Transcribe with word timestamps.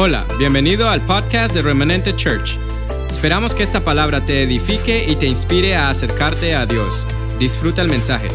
Hola, 0.00 0.24
bienvenido 0.38 0.88
al 0.88 1.00
podcast 1.00 1.52
de 1.52 1.60
Remanente 1.60 2.14
Church. 2.14 2.56
Esperamos 3.10 3.52
que 3.52 3.64
esta 3.64 3.80
palabra 3.80 4.24
te 4.24 4.44
edifique 4.44 5.04
y 5.10 5.16
te 5.16 5.26
inspire 5.26 5.74
a 5.74 5.90
acercarte 5.90 6.54
a 6.54 6.66
Dios. 6.66 7.04
Disfruta 7.40 7.82
el 7.82 7.88
mensaje. 7.88 8.28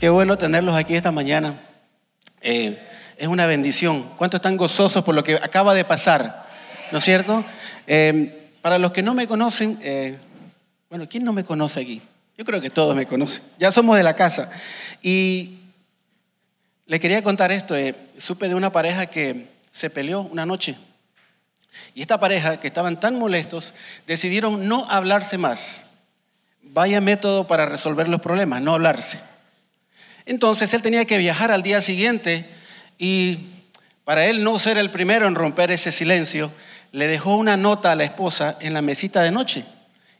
Qué 0.00 0.08
bueno 0.08 0.36
tenerlos 0.36 0.74
aquí 0.74 0.96
esta 0.96 1.12
mañana. 1.12 1.54
Eh, 2.42 2.76
es 3.18 3.28
una 3.28 3.46
bendición. 3.46 4.02
¿Cuántos 4.16 4.38
están 4.38 4.56
gozosos 4.56 5.04
por 5.04 5.14
lo 5.14 5.22
que 5.22 5.36
acaba 5.36 5.74
de 5.74 5.84
pasar? 5.84 6.48
¿No 6.90 6.98
es 6.98 7.04
cierto? 7.04 7.44
Eh, 7.86 8.50
para 8.62 8.80
los 8.80 8.90
que 8.90 9.04
no 9.04 9.14
me 9.14 9.28
conocen, 9.28 9.78
eh, 9.80 10.18
bueno, 10.88 11.06
¿quién 11.08 11.22
no 11.22 11.32
me 11.32 11.44
conoce 11.44 11.80
aquí? 11.80 12.02
Yo 12.40 12.46
creo 12.46 12.62
que 12.62 12.70
todos 12.70 12.96
me 12.96 13.04
conocen. 13.04 13.42
Ya 13.58 13.70
somos 13.70 13.98
de 13.98 14.02
la 14.02 14.16
casa. 14.16 14.48
Y 15.02 15.58
le 16.86 16.98
quería 16.98 17.22
contar 17.22 17.52
esto. 17.52 17.76
Eh, 17.76 17.94
supe 18.16 18.48
de 18.48 18.54
una 18.54 18.72
pareja 18.72 19.04
que 19.04 19.44
se 19.70 19.90
peleó 19.90 20.22
una 20.22 20.46
noche. 20.46 20.74
Y 21.94 22.00
esta 22.00 22.18
pareja, 22.18 22.58
que 22.58 22.66
estaban 22.66 22.98
tan 22.98 23.18
molestos, 23.18 23.74
decidieron 24.06 24.66
no 24.68 24.86
hablarse 24.88 25.36
más. 25.36 25.84
Vaya 26.62 27.02
método 27.02 27.46
para 27.46 27.66
resolver 27.66 28.08
los 28.08 28.22
problemas, 28.22 28.62
no 28.62 28.72
hablarse. 28.72 29.20
Entonces 30.24 30.72
él 30.72 30.80
tenía 30.80 31.04
que 31.04 31.18
viajar 31.18 31.50
al 31.50 31.62
día 31.62 31.82
siguiente 31.82 32.46
y 32.96 33.48
para 34.04 34.24
él 34.24 34.42
no 34.42 34.58
ser 34.58 34.78
el 34.78 34.90
primero 34.90 35.26
en 35.26 35.34
romper 35.34 35.72
ese 35.72 35.92
silencio, 35.92 36.50
le 36.90 37.06
dejó 37.06 37.36
una 37.36 37.58
nota 37.58 37.92
a 37.92 37.96
la 37.96 38.04
esposa 38.04 38.56
en 38.60 38.72
la 38.72 38.80
mesita 38.80 39.20
de 39.20 39.30
noche 39.30 39.66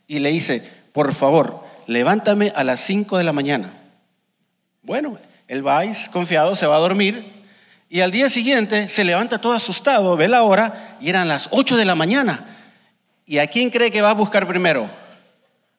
y 0.06 0.18
le 0.18 0.28
dice, 0.28 0.62
por 0.92 1.14
favor, 1.14 1.69
levántame 1.90 2.52
a 2.54 2.62
las 2.62 2.80
5 2.82 3.18
de 3.18 3.24
la 3.24 3.32
mañana. 3.32 3.68
Bueno, 4.82 5.18
el 5.48 5.64
vais 5.64 6.08
confiado, 6.08 6.54
se 6.54 6.68
va 6.68 6.76
a 6.76 6.78
dormir 6.78 7.24
y 7.88 8.00
al 8.00 8.12
día 8.12 8.28
siguiente 8.28 8.88
se 8.88 9.02
levanta 9.02 9.40
todo 9.40 9.54
asustado, 9.54 10.16
ve 10.16 10.28
la 10.28 10.44
hora 10.44 10.96
y 11.00 11.10
eran 11.10 11.26
las 11.26 11.48
8 11.50 11.76
de 11.76 11.84
la 11.84 11.96
mañana. 11.96 12.44
¿Y 13.26 13.38
a 13.38 13.48
quién 13.48 13.70
cree 13.70 13.90
que 13.90 14.02
va 14.02 14.10
a 14.10 14.14
buscar 14.14 14.46
primero? 14.46 14.88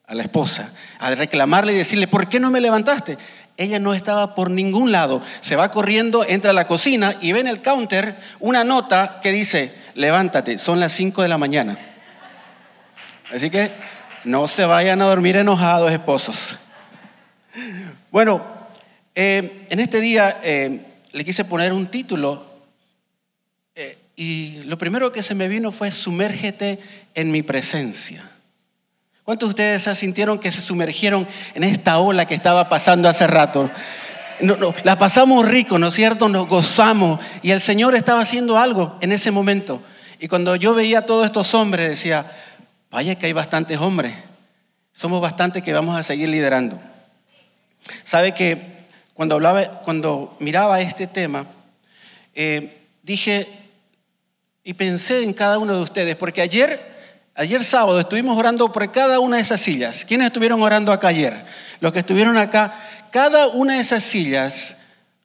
A 0.06 0.14
la 0.14 0.24
esposa, 0.24 0.74
a 1.00 1.16
reclamarle 1.16 1.72
y 1.72 1.78
decirle, 1.78 2.08
¿por 2.08 2.28
qué 2.28 2.42
no 2.42 2.52
me 2.52 2.60
levantaste? 2.60 3.18
Ella 3.56 3.80
no 3.80 3.94
estaba 3.94 4.36
por 4.36 4.52
ningún 4.52 4.92
lado. 4.92 5.22
Se 5.40 5.56
va 5.56 5.72
corriendo, 5.72 6.26
entra 6.28 6.52
a 6.52 6.54
la 6.54 6.68
cocina 6.68 7.16
y 7.22 7.32
ve 7.32 7.40
en 7.40 7.48
el 7.48 7.62
counter 7.62 8.18
una 8.42 8.66
nota 8.66 9.22
que 9.24 9.32
dice, 9.32 9.74
levántate, 9.94 10.58
son 10.58 10.82
las 10.82 10.92
5 10.92 11.22
de 11.22 11.30
la 11.30 11.38
mañana. 11.38 11.78
Así 13.34 13.50
que 13.50 13.72
no 14.24 14.48
se 14.48 14.66
vayan 14.66 15.02
a 15.02 15.06
dormir 15.06 15.38
enojados, 15.38 15.92
esposos. 15.92 16.58
Bueno, 18.12 18.42
eh, 19.16 19.66
en 19.70 19.80
este 19.80 20.00
día 20.00 20.40
eh, 20.44 20.80
le 21.12 21.26
quise 21.26 21.46
poner 21.46 21.74
un 21.74 21.88
título 21.88 22.46
eh, 23.76 23.98
y 24.16 24.64
lo 24.64 24.78
primero 24.78 25.12
que 25.12 25.24
se 25.24 25.36
me 25.36 25.48
vino 25.48 25.72
fue 25.72 25.92
sumérgete 25.92 26.80
en 27.14 27.32
mi 27.32 27.42
presencia. 27.42 28.24
¿Cuántos 29.24 29.50
de 29.50 29.52
ustedes 29.52 29.84
se 29.84 29.96
sintieron 29.96 30.40
que 30.40 30.52
se 30.52 30.62
sumergieron 30.62 31.28
en 31.54 31.64
esta 31.64 32.00
ola 32.00 32.26
que 32.26 32.36
estaba 32.36 32.70
pasando 32.70 33.08
hace 33.08 33.28
rato? 33.28 33.70
No, 34.40 34.58
no, 34.58 34.74
la 34.84 34.98
pasamos 34.98 35.48
rico, 35.48 35.78
¿no 35.78 35.90
es 35.90 35.94
cierto? 35.94 36.28
Nos 36.28 36.48
gozamos 36.48 37.20
y 37.44 37.52
el 37.52 37.62
Señor 37.62 37.96
estaba 37.96 38.22
haciendo 38.22 38.58
algo 38.58 38.98
en 39.02 39.12
ese 39.12 39.30
momento. 39.32 39.82
Y 40.20 40.28
cuando 40.28 40.56
yo 40.56 40.74
veía 40.74 41.00
a 41.00 41.06
todos 41.06 41.26
estos 41.26 41.54
hombres, 41.54 41.90
decía, 41.90 42.26
Vaya 42.92 43.16
que 43.16 43.26
hay 43.26 43.34
bastantes 43.34 43.80
hombres. 43.80 44.14
Somos 44.92 45.22
bastantes 45.22 45.64
que 45.64 45.72
vamos 45.72 45.98
a 45.98 46.04
seguir 46.04 46.28
liderando. 46.28 46.78
Sabe 48.04 48.34
que 48.34 48.82
cuando, 49.14 49.36
hablaba, 49.36 49.64
cuando 49.84 50.36
miraba 50.40 50.82
este 50.82 51.08
tema, 51.08 51.46
eh, 52.36 52.86
dije 53.02 53.48
y 54.64 54.74
pensé 54.74 55.24
en 55.24 55.34
cada 55.34 55.58
uno 55.58 55.74
de 55.74 55.82
ustedes, 55.82 56.18
porque 56.18 56.42
ayer, 56.42 56.82
ayer 57.36 57.64
sábado 57.64 58.00
estuvimos 58.00 58.38
orando 58.38 58.72
por 58.74 58.92
cada 58.92 59.22
una 59.22 59.38
de 59.38 59.44
esas 59.44 59.62
sillas. 59.62 60.04
¿Quiénes 60.04 60.28
estuvieron 60.28 60.62
orando 60.62 60.92
acá 60.92 61.08
ayer? 61.08 61.46
Los 61.80 61.94
que 61.94 62.00
estuvieron 62.00 62.38
acá, 62.38 62.78
cada 63.10 63.48
una 63.48 63.76
de 63.76 63.80
esas 63.80 64.04
sillas 64.04 64.78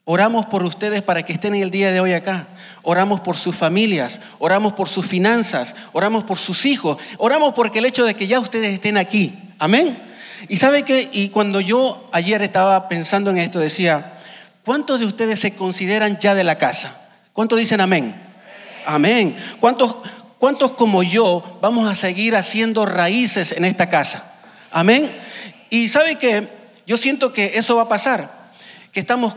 Oramos 0.08 0.46
por 0.46 0.62
ustedes 0.62 1.02
para 1.02 1.24
que 1.24 1.32
estén 1.32 1.56
el 1.56 1.72
día 1.72 1.90
de 1.90 1.98
hoy 1.98 2.12
acá. 2.12 2.46
Oramos 2.82 3.18
por 3.18 3.36
sus 3.36 3.56
familias, 3.56 4.20
oramos 4.38 4.72
por 4.74 4.88
sus 4.88 5.04
finanzas, 5.04 5.74
oramos 5.92 6.22
por 6.22 6.38
sus 6.38 6.64
hijos, 6.64 6.98
oramos 7.18 7.54
porque 7.54 7.80
el 7.80 7.86
hecho 7.86 8.04
de 8.04 8.14
que 8.14 8.28
ya 8.28 8.38
ustedes 8.38 8.72
estén 8.72 8.98
aquí. 8.98 9.36
Amén. 9.58 9.98
Y 10.48 10.58
sabe 10.58 10.84
que, 10.84 11.08
y 11.12 11.30
cuando 11.30 11.60
yo 11.60 12.08
ayer 12.12 12.40
estaba 12.42 12.88
pensando 12.88 13.30
en 13.30 13.38
esto, 13.38 13.58
decía, 13.58 14.20
¿cuántos 14.64 15.00
de 15.00 15.06
ustedes 15.06 15.40
se 15.40 15.56
consideran 15.56 16.18
ya 16.18 16.36
de 16.36 16.44
la 16.44 16.56
casa? 16.56 16.96
¿Cuántos 17.32 17.58
dicen 17.58 17.80
amén? 17.80 18.14
Amén. 18.86 19.36
¿Cuántos, 19.58 19.96
cuántos 20.38 20.70
como 20.70 21.02
yo 21.02 21.58
vamos 21.60 21.90
a 21.90 21.96
seguir 21.96 22.36
haciendo 22.36 22.86
raíces 22.86 23.50
en 23.50 23.64
esta 23.64 23.88
casa? 23.88 24.34
Amén. 24.70 25.10
Y 25.68 25.88
sabe 25.88 26.14
que 26.14 26.48
yo 26.86 26.96
siento 26.96 27.32
que 27.32 27.58
eso 27.58 27.74
va 27.74 27.82
a 27.82 27.88
pasar, 27.88 28.52
que 28.92 29.00
estamos 29.00 29.34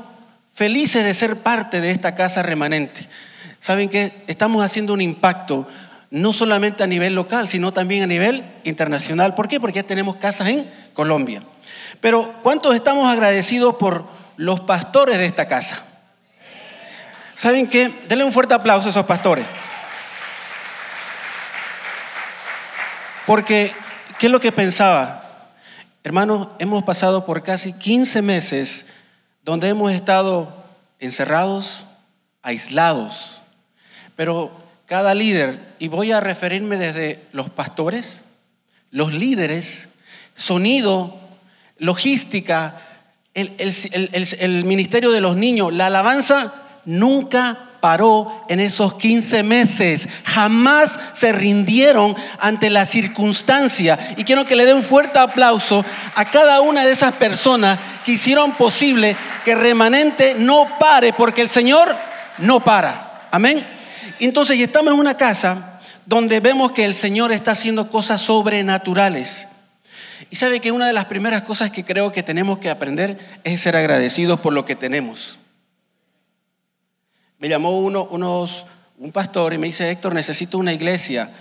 felices 0.59 1.05
de 1.05 1.13
ser 1.13 1.37
parte 1.37 1.79
de 1.79 1.89
esta 1.89 2.15
casa 2.15 2.43
remanente. 2.43 3.07
¿Saben 3.61 3.87
que 3.87 4.11
Estamos 4.27 4.61
haciendo 4.61 4.93
un 4.93 4.99
impacto 4.99 5.65
no 6.11 6.33
solamente 6.33 6.83
a 6.83 6.87
nivel 6.87 7.15
local, 7.15 7.47
sino 7.47 7.71
también 7.71 8.03
a 8.03 8.07
nivel 8.07 8.43
internacional. 8.65 9.35
¿Por 9.35 9.47
qué? 9.47 9.61
Porque 9.61 9.77
ya 9.77 9.87
tenemos 9.87 10.17
casas 10.17 10.49
en 10.49 10.69
Colombia. 10.93 11.41
Pero 12.01 12.33
¿cuántos 12.43 12.75
estamos 12.75 13.07
agradecidos 13.09 13.75
por 13.75 14.03
los 14.35 14.59
pastores 14.59 15.17
de 15.17 15.27
esta 15.27 15.47
casa? 15.47 15.81
¿Saben 17.35 17.65
qué? 17.65 17.93
Denle 18.09 18.25
un 18.25 18.33
fuerte 18.33 18.53
aplauso 18.53 18.87
a 18.87 18.89
esos 18.91 19.05
pastores. 19.05 19.45
Porque, 23.25 23.71
¿qué 24.19 24.25
es 24.25 24.31
lo 24.31 24.41
que 24.41 24.51
pensaba? 24.51 25.23
Hermanos, 26.03 26.49
hemos 26.59 26.83
pasado 26.83 27.25
por 27.25 27.43
casi 27.43 27.71
15 27.71 28.21
meses 28.21 28.87
donde 29.49 29.69
hemos 29.69 29.91
estado 29.91 30.53
encerrados, 30.99 31.83
aislados, 32.43 33.41
pero 34.15 34.51
cada 34.85 35.15
líder, 35.15 35.57
y 35.79 35.87
voy 35.87 36.11
a 36.11 36.19
referirme 36.19 36.77
desde 36.77 37.19
los 37.31 37.49
pastores, 37.49 38.21
los 38.91 39.11
líderes, 39.11 39.89
sonido, 40.35 41.19
logística, 41.79 42.79
el, 43.33 44.65
ministerio 44.65 45.09
de 45.09 45.21
los 45.21 45.35
niños, 45.35 45.73
la 45.73 45.87
alabanza, 45.87 46.53
nunca 46.85 47.68
paró 47.79 48.43
en 48.47 48.59
esos 48.59 48.95
15 48.95 49.43
meses. 49.43 50.07
Jamás 50.25 50.99
se 51.13 51.31
rindieron 51.31 52.15
ante 52.39 52.69
la 52.69 52.85
circunstancia. 52.85 53.97
Y 54.17 54.23
quiero 54.23 54.45
que 54.45 54.55
le 54.55 54.65
dé 54.65 54.73
un 54.73 54.83
fuerte 54.83 55.19
aplauso 55.19 55.83
a 56.15 56.25
cada 56.25 56.61
una 56.61 56.85
de 56.85 56.91
esas 56.91 57.13
personas 57.13 57.79
que 58.05 58.13
hicieron 58.13 58.53
posible 58.53 59.15
que 59.45 59.55
remanente 59.55 60.35
no 60.37 60.67
pare, 60.79 61.13
porque 61.13 61.41
el 61.41 61.49
Señor 61.49 61.95
no 62.37 62.59
para. 62.59 63.27
Amén. 63.31 63.65
Entonces, 64.19 64.59
estamos 64.59 64.93
en 64.93 64.99
una 64.99 65.17
casa 65.17 65.79
donde 66.05 66.39
vemos 66.39 66.71
que 66.71 66.85
el 66.85 66.93
Señor 66.93 67.31
está 67.31 67.51
haciendo 67.51 67.89
cosas 67.89 68.21
sobrenaturales. 68.21 69.47
Y 70.29 70.35
sabe 70.35 70.59
que 70.59 70.71
una 70.71 70.87
de 70.87 70.93
las 70.93 71.05
primeras 71.05 71.43
cosas 71.43 71.71
que 71.71 71.85
creo 71.85 72.11
que 72.11 72.23
tenemos 72.23 72.59
que 72.59 72.69
aprender 72.69 73.17
es 73.43 73.61
ser 73.61 73.75
agradecidos 73.75 74.39
por 74.39 74.53
lo 74.53 74.65
que 74.65 74.75
tenemos 74.75 75.39
me 77.39 77.47
llamó 77.47 77.79
uno, 77.79 78.07
unos, 78.11 78.65
un 78.97 79.11
pastor 79.11 79.53
y 79.53 79.57
me 79.57 79.67
dice, 79.67 79.89
Héctor, 79.89 80.13
necesito 80.13 80.57
una 80.57 80.73
iglesia. 80.73 81.31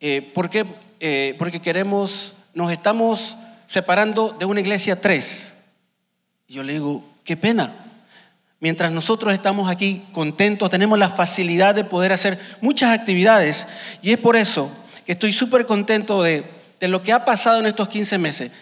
Eh, 0.00 0.30
¿Por 0.32 0.48
qué? 0.48 0.64
Eh, 1.00 1.34
porque 1.38 1.60
queremos, 1.60 2.34
nos 2.54 2.70
estamos 2.70 3.36
separando 3.66 4.30
de 4.30 4.44
una 4.44 4.60
iglesia 4.60 5.00
tres. 5.00 5.52
Y 6.46 6.54
yo 6.54 6.62
le 6.62 6.74
digo, 6.74 7.04
qué 7.24 7.36
pena. 7.36 7.74
Mientras 8.60 8.92
nosotros 8.92 9.34
estamos 9.34 9.68
aquí 9.68 10.04
contentos, 10.12 10.70
tenemos 10.70 10.98
la 10.98 11.10
facilidad 11.10 11.74
de 11.74 11.84
poder 11.84 12.12
hacer 12.12 12.38
muchas 12.60 12.96
actividades. 12.96 13.66
Y 14.02 14.12
es 14.12 14.18
por 14.18 14.36
eso 14.36 14.70
que 15.04 15.12
estoy 15.12 15.32
súper 15.32 15.66
contento 15.66 16.22
de, 16.22 16.44
de 16.78 16.88
lo 16.88 17.02
que 17.02 17.12
ha 17.12 17.24
pasado 17.24 17.58
en 17.58 17.66
estos 17.66 17.88
15 17.88 18.18
meses. 18.18 18.52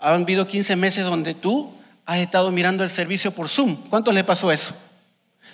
Han 0.00 0.22
habido 0.22 0.48
15 0.48 0.74
meses 0.74 1.04
donde 1.04 1.34
tú 1.34 1.72
has 2.06 2.18
estado 2.18 2.50
mirando 2.50 2.82
el 2.82 2.90
servicio 2.90 3.30
por 3.30 3.48
Zoom. 3.48 3.76
¿Cuánto 3.88 4.10
le 4.10 4.24
pasó 4.24 4.50
eso? 4.50 4.74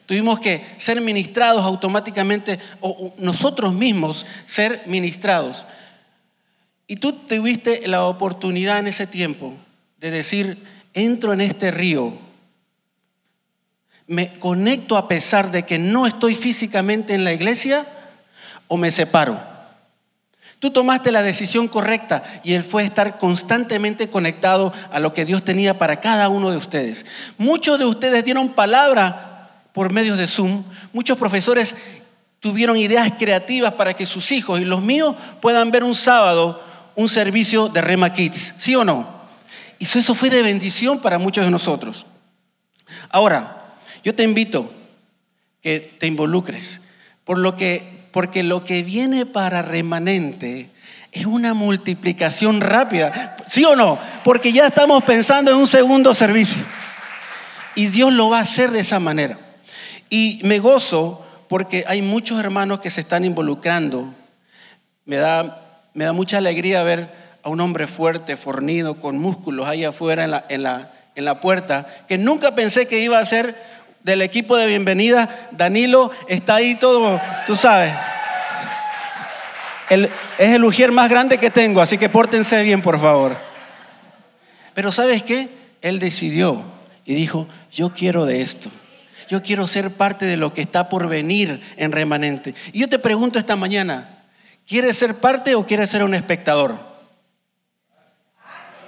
Tuvimos 0.07 0.41
que 0.41 0.65
ser 0.77 1.01
ministrados 1.01 1.65
automáticamente, 1.65 2.59
o 2.81 3.15
nosotros 3.19 3.73
mismos 3.73 4.27
ser 4.45 4.83
ministrados. 4.87 5.67
Y 6.87 6.97
tú 6.97 7.13
tuviste 7.13 7.89
la 7.89 8.05
oportunidad 8.05 8.79
en 8.79 8.89
ese 8.89 9.07
tiempo 9.07 9.55
de 9.99 10.11
decir, 10.11 10.59
entro 10.93 11.33
en 11.33 11.41
este 11.41 11.71
río, 11.71 12.13
me 14.07 14.39
conecto 14.39 14.99
a 14.99 15.09
pesar 15.09 15.51
de 15.51 15.63
que 15.63 15.79
no 15.79 16.07
estoy 16.07 16.35
físicamente 16.35 17.15
en 17.15 17.25
la 17.25 17.33
iglesia 17.33 17.87
o 18.69 18.77
me 18.77 18.91
separo. 18.91 19.41
Tú 20.59 20.71
tomaste 20.71 21.13
la 21.13 21.23
decisión 21.23 21.69
correcta 21.69 22.23
y 22.43 22.55
él 22.55 22.63
fue 22.63 22.85
estar 22.85 23.19
constantemente 23.19 24.09
conectado 24.09 24.73
a 24.93 25.01
lo 25.01 25.13
que 25.13 25.25
Dios 25.25 25.45
tenía 25.45 25.79
para 25.79 26.01
cada 26.01 26.29
uno 26.29 26.51
de 26.51 26.57
ustedes. 26.57 27.05
Muchos 27.37 27.79
de 27.79 27.85
ustedes 27.85 28.25
dieron 28.25 28.51
palabra 28.51 29.24
por 29.75 29.93
medios 29.93 30.17
de 30.17 30.27
Zoom. 30.27 30.65
Muchos 30.95 31.19
profesores 31.19 31.75
tuvieron 32.41 32.79
ideas 32.79 33.13
creativas 33.19 33.75
para 33.75 33.93
que 33.93 34.07
sus 34.07 34.33
hijos 34.33 34.61
y 34.61 34.65
los 34.65 34.81
míos 34.81 35.17
puedan 35.43 35.71
ver 35.71 35.85
un 35.85 35.95
sábado 35.95 36.63
un 36.97 37.09
servicio 37.09 37.69
de 37.69 37.81
Rema 37.81 38.13
Kids. 38.13 38.55
¿Sí 38.59 38.75
o 38.77 38.85
no? 38.85 39.07
Y 39.79 39.85
eso 39.85 40.15
fue 40.15 40.31
de 40.31 40.43
bendición 40.43 41.01
para 41.01 41.19
muchos 41.19 41.45
de 41.45 41.51
nosotros. 41.51 42.07
Ahora, 43.11 43.75
yo 44.05 44.15
te 44.15 44.23
invito 44.23 44.73
que 45.61 45.81
te 45.81 46.07
involucres, 46.07 46.81
por 47.25 47.39
lo 47.39 47.57
que 47.57 47.93
porque 48.13 48.45
lo 48.45 48.65
que 48.65 48.85
viene 48.85 49.27
para 49.27 49.61
remanente 49.61 50.71
es 51.11 51.27
una 51.27 51.53
multiplicación 51.53 52.61
rápida. 52.61 53.37
¿Sí 53.49 53.65
o 53.65 53.75
no? 53.75 53.99
Porque 54.23 54.53
ya 54.53 54.69
estamos 54.69 55.03
pensando 55.03 55.51
en 55.51 55.57
un 55.57 55.67
segundo 55.67 56.15
servicio. 56.15 56.63
Y 57.75 57.87
Dios 57.87 58.13
lo 58.13 58.31
va 58.31 58.39
a 58.39 58.43
hacer 58.43 58.71
de 58.71 58.81
esa 58.81 59.01
manera. 59.01 59.37
Y 60.15 60.39
me 60.45 60.61
gozo 60.61 61.27
porque 61.49 61.83
hay 61.89 62.01
muchos 62.01 62.39
hermanos 62.39 62.79
que 62.79 62.89
se 62.89 63.01
están 63.01 63.25
involucrando. 63.25 64.15
Me 65.07 65.17
da, 65.17 65.61
me 65.93 66.05
da 66.05 66.13
mucha 66.13 66.39
alegría 66.39 66.85
ver 66.85 67.09
a 67.43 67.49
un 67.49 67.61
hombre 67.61 67.89
fuerte, 67.89 68.37
fornido, 68.37 69.01
con 69.01 69.19
músculos 69.19 69.67
ahí 69.67 69.83
afuera 69.83 70.23
en 70.23 70.31
la, 70.31 70.45
en 70.49 70.63
la, 70.63 70.93
en 71.17 71.25
la 71.25 71.41
puerta, 71.41 71.89
que 72.07 72.17
nunca 72.17 72.55
pensé 72.55 72.87
que 72.87 73.01
iba 73.01 73.19
a 73.19 73.25
ser 73.25 73.61
del 74.05 74.23
equipo 74.23 74.57
de 74.57 74.69
bienvenida, 74.69 75.49
Danilo 75.51 76.13
está 76.29 76.55
ahí 76.55 76.77
todo, 76.77 77.21
tú 77.49 77.57
sabes. 77.57 77.93
es 79.91 80.11
el 80.39 80.65
ujier 80.65 80.93
más 80.93 81.11
grande 81.11 81.39
que 81.39 81.51
tengo, 81.51 81.81
así 81.81 81.99
que 81.99 82.09
pórtense 82.09 82.63
bien, 82.63 82.83
por 82.83 83.01
favor. 83.01 83.37
Pero 84.75 84.93
¿sabes 84.93 85.25
qué? 85.25 85.49
Él 85.83 85.99
decidió 85.99 86.63
y 87.05 87.17
dijo, 87.17 87.49
yo 87.73 87.93
quiero 87.93 88.27
de 88.27 88.43
esto. 88.43 88.71
Yo 89.29 89.43
quiero 89.43 89.67
ser 89.67 89.91
parte 89.91 90.25
de 90.27 90.37
lo 90.37 90.53
que 90.53 90.63
está 90.63 90.89
por 90.89 91.09
venir 91.09 91.61
en 91.77 91.93
remanente. 91.93 92.55
Y 92.73 92.81
yo 92.81 92.89
te 92.89 92.99
pregunto 92.99 93.39
esta 93.39 93.57
mañana, 93.57 94.09
¿quieres 94.67 94.97
ser 94.97 95.17
parte 95.17 95.55
o 95.55 95.67
quieres 95.67 95.91
ser 95.91 96.03
un 96.05 96.15
espectador? 96.15 96.79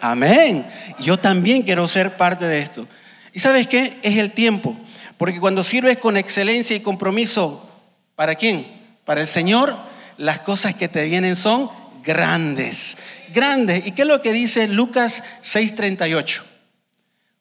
Amén. 0.01 0.67
Yo 1.01 1.19
también 1.19 1.63
quiero 1.63 1.89
ser 1.89 2.17
parte 2.17 2.47
de 2.47 2.61
esto. 2.61 2.87
¿Y 3.33 3.41
sabes 3.41 3.67
qué? 3.67 3.99
Es 4.03 4.19
el 4.19 4.33
tiempo. 4.33 4.77
Porque 5.19 5.41
cuando 5.41 5.65
sirves 5.65 5.99
con 5.99 6.17
excelencia 6.17 6.77
y 6.77 6.81
compromiso, 6.81 7.69
¿para 8.15 8.35
quién? 8.35 8.67
Para 9.05 9.21
el 9.23 9.27
Señor, 9.27 9.77
las 10.19 10.41
cosas 10.41 10.75
que 10.75 10.89
te 10.89 11.05
vienen 11.05 11.37
son 11.37 11.71
grandes, 12.03 12.99
grandes. 13.35 13.87
¿Y 13.87 13.93
qué 13.93 14.03
es 14.03 14.09
lo 14.09 14.23
que 14.23 14.33
dice 14.33 14.69
Lucas 14.69 15.25
6:38? 15.43 16.43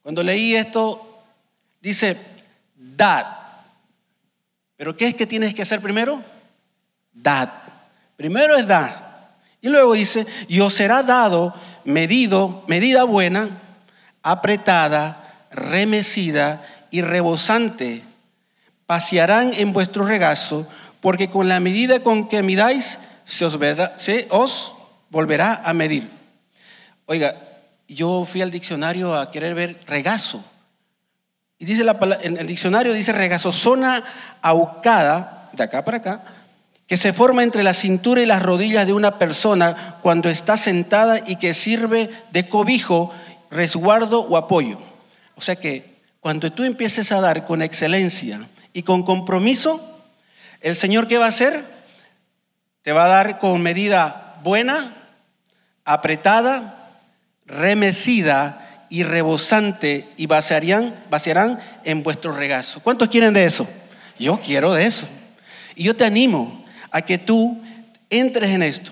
Cuando 0.02 0.24
leí 0.24 0.56
esto, 0.56 1.24
dice, 1.82 2.18
dad. 2.96 3.26
¿Pero 4.78 4.96
qué 4.96 5.08
es 5.08 5.16
que 5.16 5.28
tienes 5.28 5.54
que 5.54 5.62
hacer 5.62 5.82
primero? 5.82 6.22
Dad. 7.14 7.50
Primero 8.18 8.56
es 8.56 8.68
dar. 8.68 9.36
Y 9.62 9.70
luego 9.70 9.94
dice, 9.94 10.26
y 10.48 10.60
os 10.60 10.74
será 10.74 11.04
dado 11.04 11.54
medido, 11.86 12.64
medida 12.68 13.04
buena, 13.04 13.50
apretada, 14.22 15.48
remecida 15.52 16.66
y 16.92 17.02
rebosante 17.02 18.04
pasearán 18.86 19.52
en 19.56 19.74
vuestro 19.74 20.06
regazo, 20.06 20.68
porque 21.02 21.30
con 21.30 21.50
la 21.50 21.60
medida 21.60 22.00
con 22.00 22.28
que 22.28 22.44
midáis 22.44 23.00
se 23.26 23.46
os, 23.46 23.58
se 23.98 24.28
os 24.30 24.74
volverá 25.10 25.62
a 25.66 25.74
medir. 25.74 26.10
Oiga, 27.06 27.36
yo 27.88 28.26
fui 28.26 28.42
al 28.42 28.52
diccionario 28.52 29.16
a 29.16 29.32
querer 29.32 29.56
ver 29.56 29.82
regazo. 29.88 30.44
Y 31.58 31.66
dice 31.66 31.86
en 32.22 32.38
el 32.38 32.48
diccionario 32.48 32.94
dice 32.94 33.14
regazo, 33.14 33.52
zona 33.52 34.04
aucada, 34.42 35.50
de 35.54 35.64
acá 35.64 35.86
para 35.86 35.98
acá, 35.98 36.24
que 36.88 36.98
se 36.98 37.14
forma 37.14 37.44
entre 37.44 37.64
la 37.64 37.74
cintura 37.74 38.22
y 38.22 38.26
las 38.26 38.44
rodillas 38.44 38.86
de 38.86 38.94
una 38.94 39.18
persona 39.18 39.98
cuando 40.02 40.30
está 40.30 40.58
sentada 40.58 41.20
y 41.26 41.38
que 41.38 41.54
sirve 41.54 42.10
de 42.32 42.48
cobijo, 42.48 43.14
resguardo 43.50 44.22
o 44.22 44.38
apoyo. 44.38 44.80
O 45.36 45.42
sea 45.42 45.56
que 45.56 45.96
cuando 46.20 46.52
tú 46.52 46.64
empieces 46.64 47.12
a 47.12 47.22
dar 47.22 47.46
con 47.46 47.62
excelencia 47.62 48.48
y 48.74 48.84
con 48.84 49.04
compromiso, 49.04 49.82
el 50.62 50.76
Señor 50.76 51.08
¿qué 51.08 51.18
va 51.18 51.26
a 51.26 51.30
hacer? 51.30 51.64
Te 52.82 52.92
va 52.92 53.06
a 53.06 53.10
dar 53.10 53.40
con 53.40 53.62
medida 53.62 54.40
buena, 54.44 54.94
apretada, 55.86 57.00
remecida 57.46 58.65
y 58.90 59.04
rebosante 59.04 60.08
y 60.18 60.28
vaciarán, 60.28 60.96
vaciarán 61.10 61.60
en 61.84 62.04
vuestro 62.04 62.32
regazo. 62.32 62.82
¿Cuántos 62.82 63.10
quieren 63.10 63.34
de 63.34 63.46
eso? 63.46 63.68
Yo 64.20 64.40
quiero 64.42 64.74
de 64.74 64.86
eso. 64.86 65.08
Y 65.76 65.84
yo 65.84 65.96
te 65.96 66.06
animo 66.06 66.66
a 66.92 67.02
que 67.02 67.18
tú 67.18 67.62
entres 68.10 68.52
en 68.52 68.64
esto. 68.64 68.92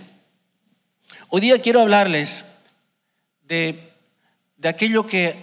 Hoy 1.29 1.41
día 1.41 1.61
quiero 1.61 1.81
hablarles 1.81 2.45
de, 3.47 3.91
de 4.57 4.69
aquello 4.69 5.07
que 5.07 5.35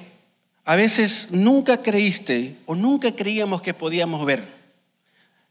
a 0.65 0.77
veces 0.77 1.29
nunca 1.31 1.83
creíste 1.83 2.57
o 2.67 2.75
nunca 2.75 3.11
creíamos 3.13 3.63
que 3.63 3.75
podíamos 3.75 4.25
ver. 4.25 4.45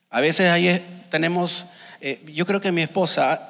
A 0.09 0.21
veces 0.21 0.49
ahí 0.49 1.05
tenemos, 1.09 1.65
eh, 2.01 2.23
yo 2.33 2.45
creo 2.45 2.61
que 2.61 2.71
mi 2.71 2.81
esposa, 2.81 3.48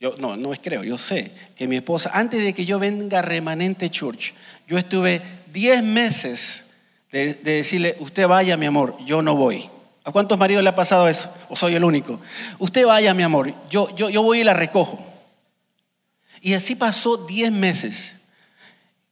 yo 0.00 0.16
no, 0.18 0.34
no 0.36 0.54
es 0.54 0.60
creo, 0.60 0.82
yo 0.82 0.96
sé 0.96 1.30
que 1.54 1.68
mi 1.68 1.76
esposa, 1.76 2.10
antes 2.14 2.42
de 2.42 2.54
que 2.54 2.64
yo 2.64 2.78
venga 2.78 3.18
a 3.18 3.22
Remanente 3.22 3.90
Church, 3.90 4.32
yo 4.66 4.78
estuve 4.78 5.20
10 5.52 5.82
meses 5.82 6.64
de, 7.12 7.34
decirle, 7.34 7.96
usted 8.00 8.26
vaya 8.26 8.56
mi 8.56 8.64
amor, 8.64 8.96
yo 9.04 9.20
no 9.20 9.34
voy. 9.36 9.68
¿A 10.04 10.10
cuántos 10.10 10.38
maridos 10.38 10.62
le 10.62 10.70
ha 10.70 10.74
pasado 10.74 11.06
eso? 11.06 11.30
¿O 11.50 11.56
soy 11.56 11.74
el 11.74 11.84
único? 11.84 12.18
Usted 12.58 12.86
vaya 12.86 13.12
mi 13.12 13.22
amor, 13.22 13.52
yo, 13.68 13.94
yo, 13.94 14.08
yo 14.08 14.22
voy 14.22 14.40
y 14.40 14.44
la 14.44 14.54
recojo. 14.54 15.04
Y 16.40 16.54
así 16.54 16.74
pasó 16.74 17.18
10 17.18 17.52
meses. 17.52 18.14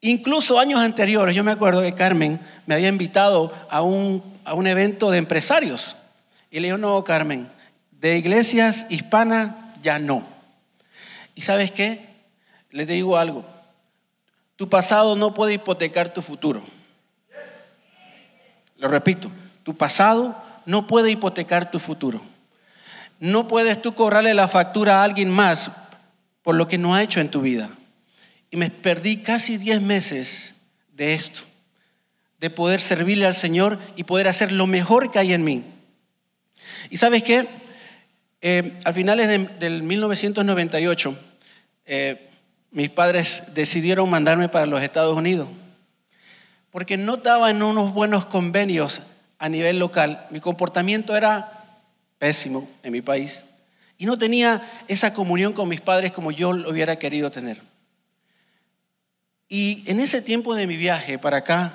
Incluso 0.01 0.59
años 0.59 0.81
anteriores, 0.81 1.37
yo 1.37 1.45
me 1.45 1.53
acuerdo 1.53 1.83
que 1.83 1.95
Carmen 1.95 2.41
me 2.65 2.75
había 2.75 2.89
invitado 2.89 3.53
a 3.69 3.83
un, 3.83 4.23
a 4.47 4.55
un 4.55 4.67
evento 4.67 5.11
de 5.11 5.19
empresarios. 5.19 5.97
Y 6.51 6.61
le 6.61 6.69
dijo, 6.69 6.79
no, 6.79 7.05
Carmen, 7.05 7.47
de 7.91 8.17
iglesias 8.17 8.87
hispanas 8.89 9.51
ya 9.83 9.99
no. 9.99 10.38
¿Y 11.39 11.43
sabes 11.43 11.71
qué? 11.71 12.01
Les 12.73 12.89
digo 12.89 13.17
algo. 13.17 13.47
Tu 14.57 14.69
pasado 14.69 15.15
no 15.15 15.35
puede 15.35 15.55
hipotecar 15.55 16.13
tu 16.13 16.21
futuro. 16.21 16.65
Lo 18.77 18.89
repito, 18.89 19.31
tu 19.63 19.77
pasado 19.77 20.37
no 20.67 20.89
puede 20.89 21.13
hipotecar 21.13 21.71
tu 21.71 21.79
futuro. 21.79 22.21
No 23.21 23.47
puedes 23.47 23.81
tú 23.81 23.95
cobrarle 23.95 24.35
la 24.35 24.49
factura 24.49 24.99
a 24.99 25.05
alguien 25.05 25.31
más 25.31 25.71
por 26.43 26.57
lo 26.57 26.67
que 26.67 26.77
no 26.77 26.97
ha 26.97 27.05
hecho 27.05 27.21
en 27.21 27.31
tu 27.31 27.41
vida. 27.41 27.71
Y 28.51 28.57
me 28.57 28.69
perdí 28.69 29.19
casi 29.19 29.59
10 29.59 29.81
meses 29.81 30.55
de 30.95 31.15
esto, 31.15 31.43
de 32.41 32.51
poder 32.51 32.81
servirle 32.81 33.27
al 33.27 33.37
Señor 33.37 33.79
y 33.95 34.03
poder 34.03 34.27
hacer 34.27 34.51
lo 34.51 34.67
mejor 34.67 35.13
que 35.13 35.21
hay 35.21 35.35
en 35.35 35.45
mí. 35.45 35.63
Y 36.91 36.97
sabes 36.97 37.23
qué? 37.23 37.47
Eh, 38.41 38.79
al 38.85 38.95
finales 38.95 39.29
del 39.59 39.83
1998, 39.83 41.19
eh, 41.89 42.29
mis 42.71 42.91
padres 42.91 43.43
decidieron 43.55 44.11
mandarme 44.11 44.49
para 44.49 44.67
los 44.67 44.83
Estados 44.83 45.17
Unidos, 45.17 45.49
porque 46.71 46.99
no 46.99 47.17
estaba 47.17 47.51
en 47.51 47.63
unos 47.63 47.95
buenos 47.95 48.27
convenios 48.27 49.01
a 49.39 49.49
nivel 49.49 49.79
local. 49.79 50.27
Mi 50.31 50.39
comportamiento 50.39 51.17
era 51.17 51.51
pésimo 52.19 52.69
en 52.83 52.93
mi 52.93 53.01
país 53.01 53.43
y 53.97 54.07
no 54.07 54.19
tenía 54.19 54.63
esa 54.87 55.15
comunión 55.15 55.55
con 55.55 55.69
mis 55.69 55.81
padres 55.81 56.13
como 56.13 56.31
yo 56.31 56.53
lo 56.53 56.71
hubiera 56.71 56.97
querido 56.97 57.31
tener. 57.31 57.61
Y 59.49 59.83
en 59.87 60.01
ese 60.01 60.21
tiempo 60.21 60.55
de 60.55 60.67
mi 60.67 60.77
viaje 60.77 61.19
para 61.19 61.39
acá, 61.39 61.73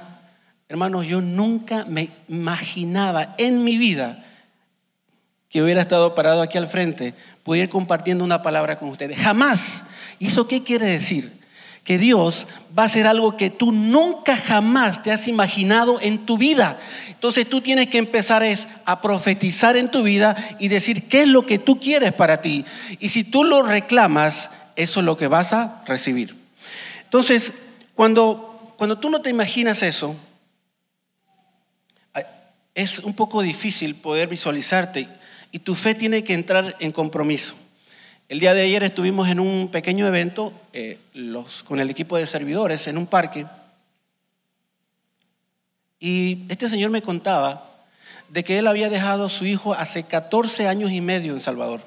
hermanos, 0.69 1.07
yo 1.07 1.21
nunca 1.21 1.85
me 1.85 2.09
imaginaba 2.29 3.33
en 3.39 3.63
mi 3.63 3.77
vida 3.77 4.23
que 5.53 5.61
hubiera 5.61 5.83
estado 5.83 6.15
parado 6.15 6.41
aquí 6.41 6.57
al 6.57 6.67
frente, 6.67 7.13
pudiera 7.43 7.65
ir 7.65 7.69
compartiendo 7.69 8.23
una 8.23 8.41
palabra 8.41 8.79
con 8.79 8.89
ustedes. 8.89 9.19
Jamás. 9.19 9.83
¿Y 10.17 10.27
eso 10.27 10.47
qué 10.47 10.63
quiere 10.63 10.87
decir? 10.87 11.31
Que 11.83 11.99
Dios 11.99 12.47
va 12.77 12.83
a 12.83 12.85
hacer 12.87 13.05
algo 13.05 13.37
que 13.37 13.51
tú 13.51 13.71
nunca 13.71 14.35
jamás 14.35 15.03
te 15.03 15.11
has 15.11 15.27
imaginado 15.27 16.01
en 16.01 16.25
tu 16.25 16.39
vida. 16.39 16.79
Entonces 17.09 17.47
tú 17.47 17.61
tienes 17.61 17.87
que 17.87 17.99
empezar 17.99 18.41
es 18.41 18.67
a 18.85 18.99
profetizar 18.99 19.77
en 19.77 19.91
tu 19.91 20.01
vida 20.01 20.35
y 20.59 20.69
decir 20.69 21.07
qué 21.07 21.21
es 21.21 21.27
lo 21.27 21.45
que 21.45 21.59
tú 21.59 21.79
quieres 21.79 22.13
para 22.13 22.41
ti. 22.41 22.65
Y 22.99 23.09
si 23.09 23.23
tú 23.23 23.43
lo 23.43 23.61
reclamas, 23.61 24.49
eso 24.75 25.01
es 25.01 25.05
lo 25.05 25.17
que 25.17 25.27
vas 25.27 25.53
a 25.53 25.83
recibir. 25.85 26.35
Entonces, 27.03 27.51
cuando, 27.93 28.73
cuando 28.75 28.97
tú 28.97 29.11
no 29.11 29.21
te 29.21 29.29
imaginas 29.29 29.83
eso, 29.83 30.15
es 32.73 32.97
un 32.97 33.13
poco 33.13 33.43
difícil 33.43 33.93
poder 33.93 34.27
visualizarte 34.27 35.07
y 35.53 35.59
tu 35.59 35.75
fe 35.75 35.93
tiene 35.93 36.23
que 36.23 36.33
entrar 36.33 36.75
en 36.79 36.91
compromiso. 36.91 37.53
El 38.27 38.39
día 38.39 38.55
de 38.55 38.63
ayer 38.63 38.81
estuvimos 38.81 39.29
en 39.29 39.39
un 39.39 39.69
pequeño 39.69 40.07
evento 40.07 40.51
eh, 40.73 40.97
con 41.65 41.79
el 41.79 41.91
equipo 41.91 42.17
de 42.17 42.25
servidores 42.25 42.87
en 42.87 42.97
un 42.97 43.05
parque. 43.05 43.45
Y 45.99 46.39
este 46.49 46.67
señor 46.67 46.89
me 46.89 47.03
contaba 47.03 47.69
de 48.29 48.43
que 48.43 48.57
él 48.57 48.67
había 48.67 48.89
dejado 48.89 49.25
a 49.25 49.29
su 49.29 49.45
hijo 49.45 49.75
hace 49.75 50.01
14 50.01 50.67
años 50.67 50.89
y 50.89 51.01
medio 51.01 51.33
en 51.33 51.39
Salvador. 51.39 51.81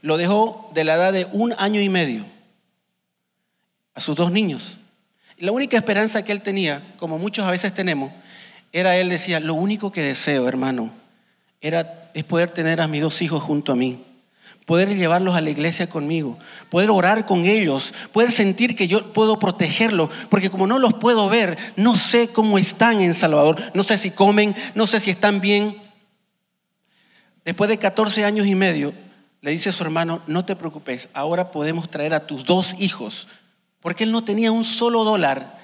Lo 0.00 0.16
dejó 0.16 0.70
de 0.72 0.84
la 0.84 0.94
edad 0.94 1.12
de 1.12 1.26
un 1.32 1.54
año 1.58 1.80
y 1.80 1.88
medio 1.88 2.24
a 3.94 4.00
sus 4.00 4.14
dos 4.14 4.30
niños. 4.30 4.78
Y 5.38 5.44
la 5.44 5.50
única 5.50 5.76
esperanza 5.76 6.24
que 6.24 6.30
él 6.30 6.40
tenía, 6.40 6.80
como 7.00 7.18
muchos 7.18 7.44
a 7.44 7.50
veces 7.50 7.74
tenemos, 7.74 8.12
era 8.72 8.96
él 8.96 9.08
decía, 9.08 9.40
lo 9.40 9.54
único 9.54 9.90
que 9.90 10.02
deseo, 10.02 10.46
hermano, 10.46 10.92
era 11.60 12.01
es 12.14 12.24
poder 12.24 12.50
tener 12.50 12.80
a 12.80 12.88
mis 12.88 13.02
dos 13.02 13.22
hijos 13.22 13.42
junto 13.42 13.72
a 13.72 13.76
mí, 13.76 14.02
poder 14.66 14.94
llevarlos 14.94 15.34
a 15.34 15.40
la 15.40 15.50
iglesia 15.50 15.88
conmigo, 15.88 16.38
poder 16.70 16.90
orar 16.90 17.26
con 17.26 17.44
ellos, 17.44 17.92
poder 18.12 18.30
sentir 18.30 18.76
que 18.76 18.88
yo 18.88 19.12
puedo 19.12 19.38
protegerlos, 19.38 20.10
porque 20.30 20.50
como 20.50 20.66
no 20.66 20.78
los 20.78 20.94
puedo 20.94 21.28
ver, 21.28 21.58
no 21.76 21.96
sé 21.96 22.28
cómo 22.28 22.58
están 22.58 23.00
en 23.00 23.14
Salvador, 23.14 23.60
no 23.74 23.82
sé 23.82 23.98
si 23.98 24.10
comen, 24.10 24.54
no 24.74 24.86
sé 24.86 25.00
si 25.00 25.10
están 25.10 25.40
bien. 25.40 25.76
Después 27.44 27.68
de 27.68 27.78
14 27.78 28.24
años 28.24 28.46
y 28.46 28.54
medio, 28.54 28.94
le 29.40 29.50
dice 29.50 29.70
a 29.70 29.72
su 29.72 29.82
hermano, 29.82 30.22
no 30.28 30.44
te 30.44 30.54
preocupes, 30.54 31.08
ahora 31.14 31.50
podemos 31.50 31.90
traer 31.90 32.14
a 32.14 32.26
tus 32.26 32.44
dos 32.44 32.76
hijos, 32.78 33.26
porque 33.80 34.04
él 34.04 34.12
no 34.12 34.22
tenía 34.22 34.52
un 34.52 34.64
solo 34.64 35.02
dólar 35.02 35.58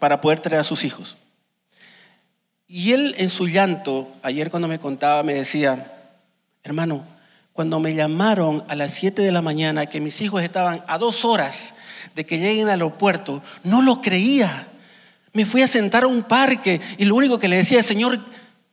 para 0.00 0.20
poder 0.20 0.40
traer 0.40 0.60
a 0.60 0.64
sus 0.64 0.84
hijos. 0.84 1.16
Y 2.68 2.92
él 2.92 3.14
en 3.16 3.30
su 3.30 3.48
llanto, 3.48 4.06
ayer 4.22 4.50
cuando 4.50 4.68
me 4.68 4.78
contaba, 4.78 5.22
me 5.22 5.32
decía, 5.32 5.90
hermano, 6.62 7.02
cuando 7.54 7.80
me 7.80 7.94
llamaron 7.94 8.62
a 8.68 8.74
las 8.74 8.92
7 8.92 9.22
de 9.22 9.32
la 9.32 9.40
mañana 9.40 9.86
que 9.86 10.00
mis 10.00 10.20
hijos 10.20 10.42
estaban 10.42 10.84
a 10.86 10.98
dos 10.98 11.24
horas 11.24 11.74
de 12.14 12.26
que 12.26 12.38
lleguen 12.38 12.66
al 12.66 12.74
aeropuerto, 12.74 13.42
no 13.64 13.80
lo 13.80 14.02
creía. 14.02 14.68
Me 15.32 15.46
fui 15.46 15.62
a 15.62 15.66
sentar 15.66 16.04
a 16.04 16.08
un 16.08 16.22
parque 16.22 16.80
y 16.98 17.06
lo 17.06 17.16
único 17.16 17.38
que 17.38 17.48
le 17.48 17.56
decía, 17.56 17.82
Señor, 17.82 18.20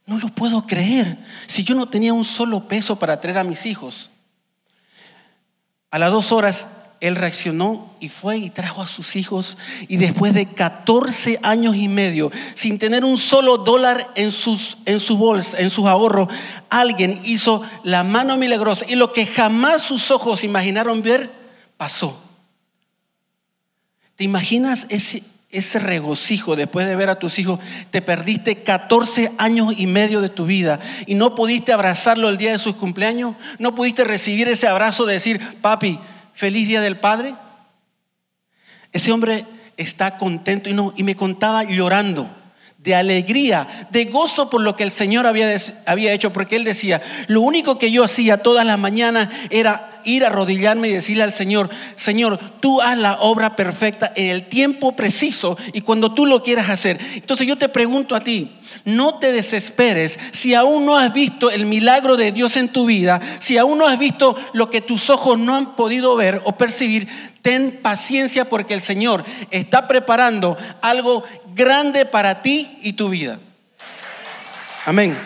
no 0.05 0.17
lo 0.17 0.27
puedo 0.27 0.67
creer. 0.67 1.17
Si 1.47 1.63
yo 1.63 1.73
no 1.73 1.87
tenía 1.87 2.13
un 2.13 2.25
solo 2.25 2.67
peso 2.67 2.97
para 2.97 3.21
traer 3.21 3.37
a 3.37 3.43
mis 3.45 3.65
hijos. 3.65 4.09
A 5.89 5.99
las 5.99 6.11
dos 6.11 6.33
horas 6.33 6.67
él 7.01 7.15
reaccionó 7.15 7.95
y 7.99 8.09
fue 8.09 8.37
y 8.37 8.49
trajo 8.49 8.81
a 8.81 8.87
sus 8.87 9.15
hijos. 9.15 9.57
Y 9.87 9.97
después 9.97 10.33
de 10.33 10.45
14 10.45 11.39
años 11.43 11.75
y 11.75 11.87
medio, 11.87 12.31
sin 12.55 12.79
tener 12.79 13.03
un 13.03 13.17
solo 13.17 13.57
dólar 13.57 14.11
en 14.15 14.31
sus, 14.31 14.77
en 14.85 14.99
su 14.99 15.17
bolsa, 15.17 15.59
en 15.59 15.69
sus 15.69 15.85
ahorros, 15.85 16.29
alguien 16.69 17.19
hizo 17.23 17.61
la 17.83 18.03
mano 18.03 18.37
milagrosa. 18.37 18.85
Y 18.87 18.95
lo 18.95 19.13
que 19.13 19.25
jamás 19.25 19.81
sus 19.81 20.11
ojos 20.11 20.43
imaginaron 20.43 21.01
ver, 21.01 21.29
pasó. 21.77 22.19
¿Te 24.15 24.23
imaginas 24.23 24.87
ese, 24.89 25.23
ese 25.55 25.79
regocijo 25.79 26.55
después 26.55 26.85
de 26.85 26.95
ver 26.95 27.09
a 27.09 27.19
tus 27.19 27.39
hijos, 27.39 27.59
te 27.89 28.01
perdiste 28.01 28.63
14 28.63 29.31
años 29.37 29.73
y 29.75 29.87
medio 29.87 30.21
de 30.21 30.29
tu 30.29 30.45
vida 30.45 30.79
y 31.05 31.15
no 31.15 31.35
pudiste 31.35 31.71
abrazarlo 31.71 32.29
el 32.29 32.37
día 32.37 32.51
de 32.51 32.59
sus 32.59 32.75
cumpleaños, 32.75 33.35
no 33.57 33.73
pudiste 33.73 34.03
recibir 34.03 34.47
ese 34.47 34.67
abrazo 34.67 35.05
de 35.05 35.13
decir, 35.13 35.41
papi, 35.61 35.99
feliz 36.35 36.67
día 36.67 36.81
del 36.81 36.97
Padre. 36.97 37.33
Ese 38.91 39.11
hombre 39.11 39.45
está 39.77 40.17
contento 40.17 40.69
y, 40.69 40.73
no, 40.73 40.93
y 40.95 41.03
me 41.03 41.15
contaba 41.15 41.63
llorando 41.63 42.29
de 42.77 42.93
alegría, 42.93 43.87
de 43.89 44.05
gozo 44.05 44.49
por 44.49 44.61
lo 44.61 44.75
que 44.75 44.83
el 44.83 44.91
Señor 44.91 45.25
había, 45.25 45.55
había 45.87 46.13
hecho, 46.13 46.31
porque 46.31 46.55
él 46.55 46.63
decía, 46.63 47.01
lo 47.27 47.41
único 47.41 47.79
que 47.79 47.91
yo 47.91 48.03
hacía 48.03 48.43
todas 48.43 48.63
las 48.63 48.77
mañanas 48.77 49.29
era 49.49 49.94
ir 50.05 50.23
a 50.23 50.27
arrodillarme 50.27 50.87
y 50.87 50.93
decirle 50.93 51.23
al 51.23 51.33
Señor, 51.33 51.69
Señor, 51.95 52.39
tú 52.59 52.81
haz 52.81 52.97
la 52.97 53.19
obra 53.21 53.55
perfecta 53.55 54.11
en 54.15 54.29
el 54.29 54.47
tiempo 54.47 54.95
preciso 54.95 55.57
y 55.73 55.81
cuando 55.81 56.13
tú 56.13 56.25
lo 56.25 56.43
quieras 56.43 56.69
hacer. 56.69 56.99
Entonces 57.15 57.47
yo 57.47 57.57
te 57.57 57.69
pregunto 57.69 58.15
a 58.15 58.23
ti, 58.23 58.51
no 58.85 59.15
te 59.15 59.31
desesperes 59.31 60.19
si 60.31 60.53
aún 60.53 60.85
no 60.85 60.97
has 60.97 61.13
visto 61.13 61.49
el 61.49 61.65
milagro 61.65 62.17
de 62.17 62.31
Dios 62.31 62.55
en 62.57 62.69
tu 62.69 62.85
vida, 62.85 63.21
si 63.39 63.57
aún 63.57 63.77
no 63.77 63.87
has 63.87 63.99
visto 63.99 64.35
lo 64.53 64.69
que 64.69 64.81
tus 64.81 65.09
ojos 65.09 65.37
no 65.37 65.55
han 65.55 65.75
podido 65.75 66.15
ver 66.15 66.41
o 66.45 66.53
percibir, 66.53 67.07
ten 67.41 67.79
paciencia 67.81 68.45
porque 68.45 68.73
el 68.73 68.81
Señor 68.81 69.25
está 69.51 69.87
preparando 69.87 70.57
algo 70.81 71.23
grande 71.55 72.05
para 72.05 72.41
ti 72.41 72.79
y 72.81 72.93
tu 72.93 73.09
vida. 73.09 73.39
Amén. 74.85 75.17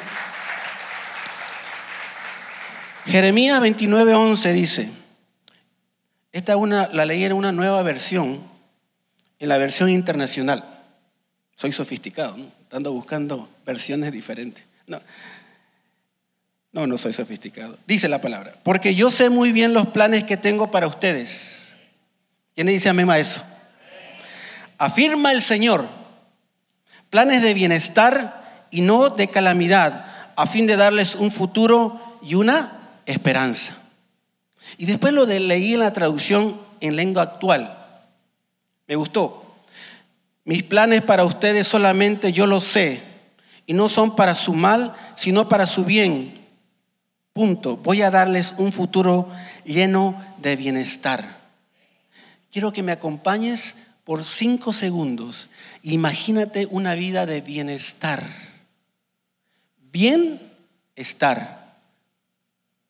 Jeremías 3.10 3.60
29:11 3.60 4.54
dice, 4.54 4.90
esta 6.32 6.58
una, 6.58 6.90
la 6.94 7.06
leí 7.06 7.24
en 7.24 7.34
una 7.34 7.52
nueva 7.52 7.82
versión, 7.82 8.40
en 9.40 9.50
la 9.50 9.58
versión 9.58 9.90
internacional. 9.90 10.64
Soy 11.56 11.72
sofisticado, 11.72 12.38
¿no? 12.38 12.46
Ando 12.72 12.94
buscando 12.94 13.50
versiones 13.66 14.12
diferentes. 14.12 14.64
No, 14.86 15.02
no, 16.72 16.86
no 16.86 17.00
soy 17.00 17.14
sofisticado. 17.14 17.80
Dice 17.88 18.08
la 18.10 18.22
palabra, 18.22 18.54
porque 18.62 18.94
yo 18.94 19.10
sé 19.10 19.32
muy 19.32 19.52
bien 19.52 19.74
los 19.74 19.88
planes 19.88 20.24
que 20.24 20.38
tengo 20.38 20.70
para 20.70 20.86
ustedes. 20.86 21.76
¿Quién 22.54 22.68
le 22.68 22.74
dice 22.74 22.90
amén 22.90 23.10
a 23.10 23.18
eso? 23.18 23.42
Afirma 24.78 25.32
el 25.32 25.42
Señor, 25.42 25.88
planes 27.10 27.42
de 27.42 27.56
bienestar 27.56 28.68
y 28.70 28.82
no 28.82 29.10
de 29.10 29.30
calamidad, 29.30 30.06
a 30.36 30.46
fin 30.46 30.68
de 30.68 30.76
darles 30.76 31.16
un 31.16 31.32
futuro 31.32 32.20
y 32.22 32.36
una 32.36 32.79
esperanza. 33.10 33.76
Y 34.78 34.86
después 34.86 35.14
lo 35.14 35.26
de, 35.26 35.40
leí 35.40 35.74
en 35.74 35.80
la 35.80 35.94
traducción 35.94 36.62
en 36.80 36.96
lengua 36.96 37.24
actual. 37.24 37.76
Me 38.88 38.96
gustó. 38.96 39.46
Mis 40.46 40.64
planes 40.64 41.02
para 41.02 41.26
ustedes 41.26 41.68
solamente 41.68 42.32
yo 42.32 42.48
los 42.48 42.64
sé 42.64 43.02
y 43.66 43.74
no 43.74 43.90
son 43.90 44.16
para 44.16 44.36
su 44.36 44.54
mal, 44.54 44.94
sino 45.16 45.50
para 45.50 45.66
su 45.66 45.86
bien. 45.86 46.34
Punto. 47.34 47.78
Voy 47.78 48.04
a 48.04 48.12
darles 48.12 48.54
un 48.58 48.72
futuro 48.72 49.28
lleno 49.66 50.16
de 50.38 50.56
bienestar. 50.56 51.40
Quiero 52.52 52.72
que 52.72 52.84
me 52.84 52.92
acompañes 52.92 53.78
por 54.04 54.24
cinco 54.24 54.72
segundos. 54.72 55.50
Imagínate 55.84 56.68
una 56.70 56.94
vida 56.94 57.26
de 57.26 57.42
bienestar. 57.42 58.24
Bienestar 59.92 61.59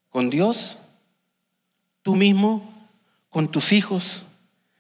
con 0.10 0.30
Dios, 0.30 0.78
tú 2.02 2.16
mismo, 2.16 2.64
con 3.30 3.50
tus 3.50 3.72
hijos, 3.72 4.24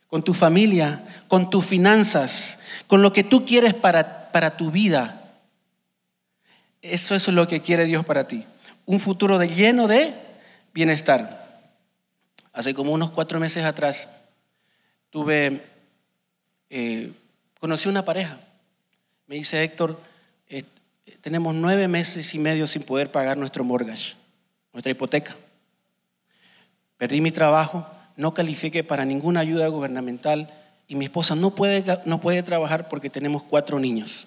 con 0.08 0.24
tu 0.24 0.34
familia, 0.34 1.06
con 1.28 1.50
tus 1.50 1.66
finanzas, 1.66 2.58
con 2.88 3.02
lo 3.02 3.14
que 3.14 3.24
tú 3.24 3.46
quieres 3.46 3.74
para, 3.74 4.32
para 4.32 4.58
tu 4.58 4.72
vida. 4.72 5.22
Eso, 6.82 7.16
es 7.16 7.28
lo 7.28 7.48
que 7.48 7.62
quiere 7.62 7.86
Dios 7.86 8.06
para 8.06 8.28
ti. 8.28 8.46
Un 8.86 9.00
futuro 9.00 9.42
lleno 9.44 9.88
de 9.88 10.14
bienestar. 10.74 11.48
Hace 12.52 12.74
como 12.74 12.92
unos 12.92 13.12
cuatro 13.12 13.40
meses 13.40 13.64
atrás 13.64 14.10
tuve, 15.12 15.62
eh, 16.72 17.12
conocí 17.60 17.88
una 17.88 18.04
pareja. 18.04 18.40
Me 19.28 19.36
dice 19.36 19.64
Héctor, 19.64 20.02
eh, 20.48 20.64
tenemos 21.22 21.54
nueve 21.54 21.88
meses 21.88 22.34
y 22.34 22.40
medio 22.40 22.66
sin 22.66 22.82
poder 22.82 23.12
pagar 23.12 23.38
nuestro 23.38 23.64
mortgage 23.64 24.19
nuestra 24.80 24.92
hipoteca. 24.92 25.36
Perdí 26.98 27.20
mi 27.20 27.32
trabajo, 27.32 27.86
no 28.16 28.34
califiqué 28.34 28.82
para 28.82 29.04
ninguna 29.04 29.42
ayuda 29.42 29.68
gubernamental 29.68 30.50
y 30.88 30.96
mi 30.96 31.04
esposa 31.04 31.36
no 31.36 31.54
puede, 31.54 31.84
no 32.06 32.22
puede 32.22 32.44
trabajar 32.44 32.88
porque 32.88 33.10
tenemos 33.10 33.44
cuatro 33.44 33.78
niños. 33.78 34.26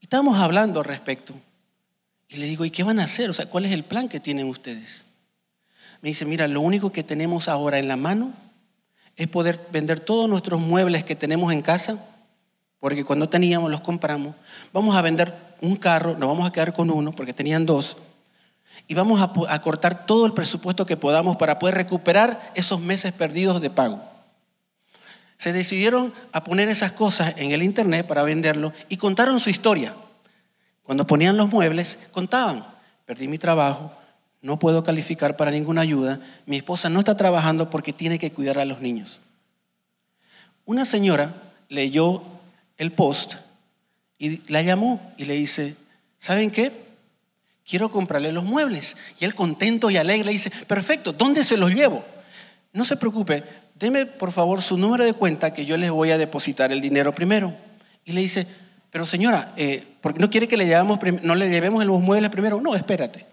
Y 0.00 0.04
estamos 0.04 0.36
hablando 0.36 0.80
al 0.80 0.84
respecto. 0.84 1.32
Y 2.28 2.36
le 2.36 2.46
digo, 2.46 2.66
¿y 2.66 2.70
qué 2.70 2.82
van 2.82 3.00
a 3.00 3.04
hacer? 3.04 3.30
O 3.30 3.32
sea, 3.32 3.46
¿cuál 3.46 3.64
es 3.64 3.72
el 3.72 3.84
plan 3.84 4.10
que 4.10 4.20
tienen 4.20 4.48
ustedes? 4.48 5.06
Me 6.02 6.10
dice, 6.10 6.26
mira, 6.26 6.46
lo 6.46 6.60
único 6.60 6.92
que 6.92 7.04
tenemos 7.04 7.48
ahora 7.48 7.78
en 7.78 7.88
la 7.88 7.96
mano 7.96 8.34
es 9.16 9.28
poder 9.28 9.58
vender 9.72 9.98
todos 9.98 10.28
nuestros 10.28 10.60
muebles 10.60 11.04
que 11.04 11.16
tenemos 11.16 11.54
en 11.54 11.62
casa 11.62 12.04
porque 12.84 13.02
cuando 13.02 13.30
teníamos 13.30 13.70
los 13.70 13.80
compramos. 13.80 14.36
Vamos 14.70 14.94
a 14.94 15.00
vender 15.00 15.34
un 15.62 15.74
carro, 15.74 16.18
nos 16.18 16.28
vamos 16.28 16.46
a 16.46 16.52
quedar 16.52 16.74
con 16.74 16.90
uno 16.90 17.12
porque 17.12 17.32
tenían 17.32 17.64
dos. 17.64 17.96
Y 18.88 18.92
vamos 18.92 19.26
a, 19.48 19.62
cortar 19.62 20.04
todo 20.04 20.26
el 20.26 20.34
presupuesto 20.34 20.84
que 20.84 20.98
podamos 20.98 21.38
para 21.38 21.58
poder 21.58 21.76
recuperar 21.76 22.52
esos 22.54 22.82
meses 22.82 23.14
perdidos 23.14 23.62
de 23.62 23.70
pago. 23.70 24.02
Se 25.38 25.54
decidieron 25.54 26.12
a 26.32 26.44
poner 26.44 26.68
esas 26.68 26.92
cosas 26.92 27.32
en 27.38 27.52
el 27.52 27.62
internet 27.62 28.06
para 28.06 28.22
venderlo 28.22 28.74
y 28.90 28.98
contaron 28.98 29.40
su 29.40 29.48
historia. 29.48 29.94
Cuando 30.82 31.06
ponían 31.06 31.38
los 31.38 31.48
muebles, 31.48 31.98
contaban, 32.12 32.66
perdí 33.06 33.28
mi 33.28 33.38
trabajo, 33.38 33.92
no 34.42 34.58
puedo 34.58 34.84
calificar 34.84 35.38
para 35.38 35.50
ninguna 35.50 35.80
ayuda, 35.80 36.20
mi 36.44 36.58
esposa 36.58 36.90
no 36.90 36.98
está 36.98 37.16
trabajando 37.16 37.70
porque 37.70 37.94
tiene 37.94 38.18
que 38.18 38.30
cuidar 38.30 38.58
a 38.58 38.66
los 38.66 38.82
niños. 38.82 39.20
Una 40.66 40.84
señora 40.84 41.32
leyó 41.70 42.33
el 42.78 42.92
post 42.92 43.34
y 44.18 44.50
la 44.50 44.62
llamó 44.62 45.14
y 45.16 45.24
le 45.24 45.34
dice, 45.34 45.74
¿saben 46.18 46.50
qué? 46.50 46.84
quiero 47.66 47.90
comprarle 47.90 48.32
los 48.32 48.44
muebles. 48.44 48.96
Y 49.18 49.24
él 49.24 49.34
contento 49.34 49.90
y 49.90 49.96
alegre 49.96 50.30
dice, 50.30 50.50
perfecto, 50.66 51.12
¿dónde 51.12 51.44
se 51.44 51.56
los 51.56 51.72
llevo? 51.72 52.04
No 52.72 52.84
se 52.84 52.96
preocupe, 52.96 53.42
deme 53.74 54.06
por 54.06 54.32
favor 54.32 54.62
su 54.62 54.78
número 54.78 55.04
de 55.04 55.14
cuenta 55.14 55.54
que 55.54 55.64
yo 55.66 55.76
les 55.76 55.90
voy 55.90 56.10
a 56.10 56.18
depositar 56.18 56.72
el 56.72 56.80
dinero 56.80 57.14
primero. 57.14 57.54
Y 58.04 58.12
le 58.12 58.20
dice, 58.20 58.46
pero 58.90 59.06
señora, 59.06 59.52
eh, 59.56 59.84
¿por 60.00 60.14
qué 60.14 60.20
no 60.20 60.30
quiere 60.30 60.48
que 60.48 60.56
le 60.56 60.66
llevemos, 60.66 60.98
no 61.22 61.34
le 61.34 61.48
llevemos 61.48 61.84
los 61.84 62.00
muebles 62.00 62.30
primero? 62.30 62.60
No, 62.60 62.74
espérate. 62.74 63.26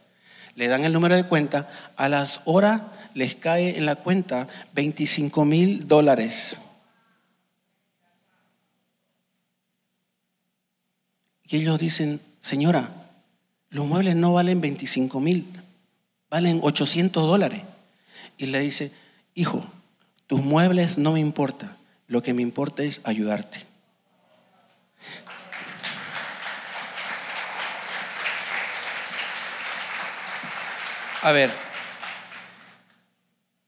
Le 0.56 0.68
dan 0.68 0.86
el 0.86 0.94
número 0.94 1.16
de 1.16 1.26
cuenta, 1.26 1.70
a 1.96 2.10
las 2.10 2.42
horas 2.46 2.82
les 3.14 3.36
cae 3.36 3.78
en 3.78 3.86
la 3.86 3.96
cuenta 3.96 4.48
25 4.74 5.46
mil 5.46 5.88
dólares. 5.88 6.60
Y 11.52 11.58
ellos 11.58 11.80
dicen, 11.80 12.22
señora, 12.40 12.90
los 13.72 13.86
muebles 13.86 14.16
no 14.16 14.32
valen 14.32 14.62
25 14.62 15.20
mil, 15.20 15.46
valen 16.30 16.62
800 16.64 17.28
dólares. 17.28 17.62
Y 18.38 18.46
le 18.46 18.60
dice, 18.62 18.94
hijo, 19.36 19.62
tus 20.28 20.42
muebles 20.42 20.98
no 20.98 21.12
me 21.12 21.20
importa, 21.20 21.76
lo 22.08 22.24
que 22.24 22.34
me 22.34 22.42
importa 22.42 22.84
es 22.84 23.02
ayudarte. 23.04 23.60
A 31.22 31.34
ver, 31.34 31.52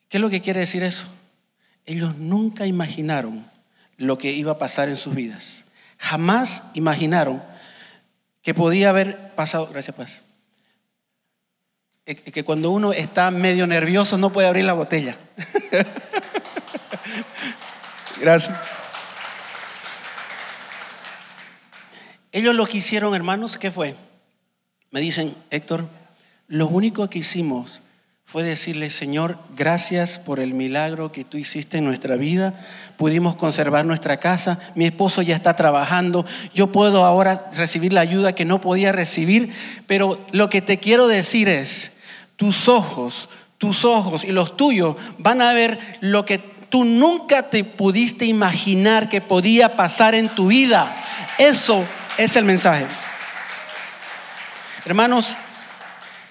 ¿qué 0.07 0.17
es 0.17 0.21
lo 0.21 0.29
que 0.29 0.39
quiere 0.39 0.61
decir 0.61 0.83
eso? 0.83 1.07
Ellos 1.85 2.15
nunca 2.15 2.65
imaginaron 2.65 3.45
lo 3.97 4.17
que 4.17 4.31
iba 4.31 4.53
a 4.53 4.57
pasar 4.57 4.87
en 4.87 4.95
sus 4.95 5.13
vidas. 5.13 5.65
Jamás 5.97 6.63
imaginaron 6.75 7.43
que 8.43 8.53
podía 8.53 8.89
haber 8.89 9.33
pasado, 9.35 9.67
gracias 9.67 9.95
Paz, 9.95 10.23
que 12.05 12.43
cuando 12.43 12.69
uno 12.69 12.91
está 12.91 13.31
medio 13.31 13.65
nervioso 13.65 14.17
no 14.17 14.31
puede 14.31 14.50
abrir 14.50 14.65
la 14.65 14.73
botella. 14.73 15.17
gracias. 18.19 18.59
Ellos 22.33 22.55
lo 22.55 22.65
que 22.65 22.77
hicieron, 22.77 23.15
hermanos, 23.15 23.57
¿qué 23.57 23.71
fue? 23.71 23.95
Me 24.91 25.00
dicen, 25.00 25.35
Héctor, 25.50 25.88
lo 26.47 26.67
único 26.67 27.09
que 27.09 27.19
hicimos 27.19 27.82
fue 28.33 28.41
decirle, 28.41 28.89
Señor, 28.89 29.37
gracias 29.55 30.17
por 30.17 30.39
el 30.39 30.55
milagro 30.55 31.11
que 31.11 31.23
tú 31.23 31.37
hiciste 31.37 31.77
en 31.77 31.85
nuestra 31.85 32.15
vida. 32.15 32.55
Pudimos 32.97 33.35
conservar 33.35 33.85
nuestra 33.85 34.17
casa, 34.17 34.57
mi 34.73 34.85
esposo 34.87 35.21
ya 35.21 35.35
está 35.35 35.55
trabajando, 35.55 36.25
yo 36.51 36.71
puedo 36.71 37.05
ahora 37.05 37.51
recibir 37.55 37.93
la 37.93 38.01
ayuda 38.01 38.33
que 38.33 38.43
no 38.43 38.59
podía 38.59 38.91
recibir, 38.91 39.53
pero 39.85 40.17
lo 40.31 40.49
que 40.49 40.63
te 40.63 40.79
quiero 40.79 41.07
decir 41.07 41.47
es, 41.47 41.91
tus 42.35 42.67
ojos, 42.67 43.29
tus 43.59 43.85
ojos 43.85 44.23
y 44.23 44.31
los 44.31 44.57
tuyos 44.57 44.95
van 45.19 45.39
a 45.39 45.53
ver 45.53 45.77
lo 46.01 46.25
que 46.25 46.39
tú 46.39 46.85
nunca 46.85 47.51
te 47.51 47.63
pudiste 47.63 48.25
imaginar 48.25 49.09
que 49.09 49.21
podía 49.21 49.75
pasar 49.75 50.15
en 50.15 50.27
tu 50.27 50.47
vida. 50.47 51.03
Eso 51.37 51.85
es 52.17 52.35
el 52.35 52.45
mensaje. 52.45 52.87
Hermanos, 54.85 55.37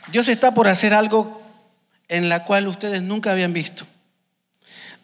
Dios 0.09 0.27
está 0.27 0.53
por 0.53 0.67
hacer 0.67 0.95
algo 0.95 1.42
en 2.13 2.29
la 2.29 2.45
cual 2.45 2.69
ustedes 2.69 3.03
nunca 3.03 3.33
habían 3.33 3.53
visto. 3.53 3.85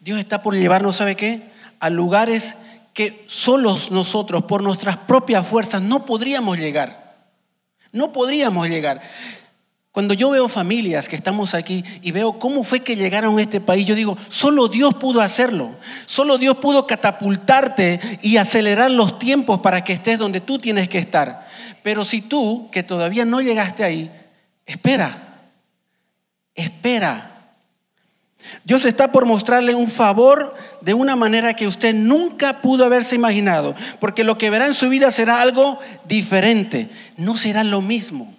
Dios 0.01 0.19
está 0.19 0.41
por 0.41 0.55
llevarnos, 0.55 0.95
¿sabe 0.95 1.15
qué? 1.15 1.41
A 1.79 1.89
lugares 1.89 2.55
que 2.93 3.25
solos 3.27 3.91
nosotros, 3.91 4.43
por 4.43 4.63
nuestras 4.63 4.97
propias 4.97 5.45
fuerzas, 5.45 5.81
no 5.81 6.05
podríamos 6.05 6.57
llegar. 6.57 7.27
No 7.91 8.13
podríamos 8.13 8.69
llegar. 8.69 9.01
Cuando 9.91 10.13
yo 10.13 10.29
veo 10.29 10.47
familias 10.47 11.09
que 11.09 11.15
estamos 11.15 11.53
aquí 11.53 11.83
y 12.01 12.11
veo 12.11 12.39
cómo 12.39 12.63
fue 12.63 12.81
que 12.81 12.95
llegaron 12.95 13.37
a 13.37 13.41
este 13.41 13.59
país, 13.59 13.85
yo 13.85 13.95
digo, 13.95 14.17
solo 14.27 14.67
Dios 14.67 14.93
pudo 14.93 15.19
hacerlo. 15.19 15.71
Solo 16.05 16.37
Dios 16.37 16.57
pudo 16.57 16.85
catapultarte 16.85 18.19
y 18.21 18.37
acelerar 18.37 18.91
los 18.91 19.17
tiempos 19.19 19.59
para 19.59 19.83
que 19.83 19.93
estés 19.93 20.19
donde 20.19 20.41
tú 20.41 20.59
tienes 20.59 20.87
que 20.87 20.99
estar. 20.99 21.47
Pero 21.81 22.05
si 22.05 22.21
tú, 22.21 22.69
que 22.71 22.83
todavía 22.83 23.25
no 23.25 23.41
llegaste 23.41 23.83
ahí, 23.83 24.11
Espera, 24.69 25.28
espera. 26.55 27.39
Dios 28.63 28.85
está 28.85 29.11
por 29.11 29.25
mostrarle 29.25 29.75
un 29.75 29.89
favor 29.89 30.55
de 30.81 30.93
una 30.93 31.15
manera 31.15 31.53
que 31.53 31.67
usted 31.67 31.93
nunca 31.93 32.61
pudo 32.61 32.85
haberse 32.85 33.15
imaginado, 33.15 33.75
porque 33.99 34.23
lo 34.23 34.37
que 34.37 34.49
verá 34.49 34.65
en 34.65 34.73
su 34.73 34.89
vida 34.89 35.11
será 35.11 35.41
algo 35.41 35.79
diferente, 36.05 36.89
no 37.17 37.35
será 37.35 37.63
lo 37.63 37.81
mismo. 37.81 38.33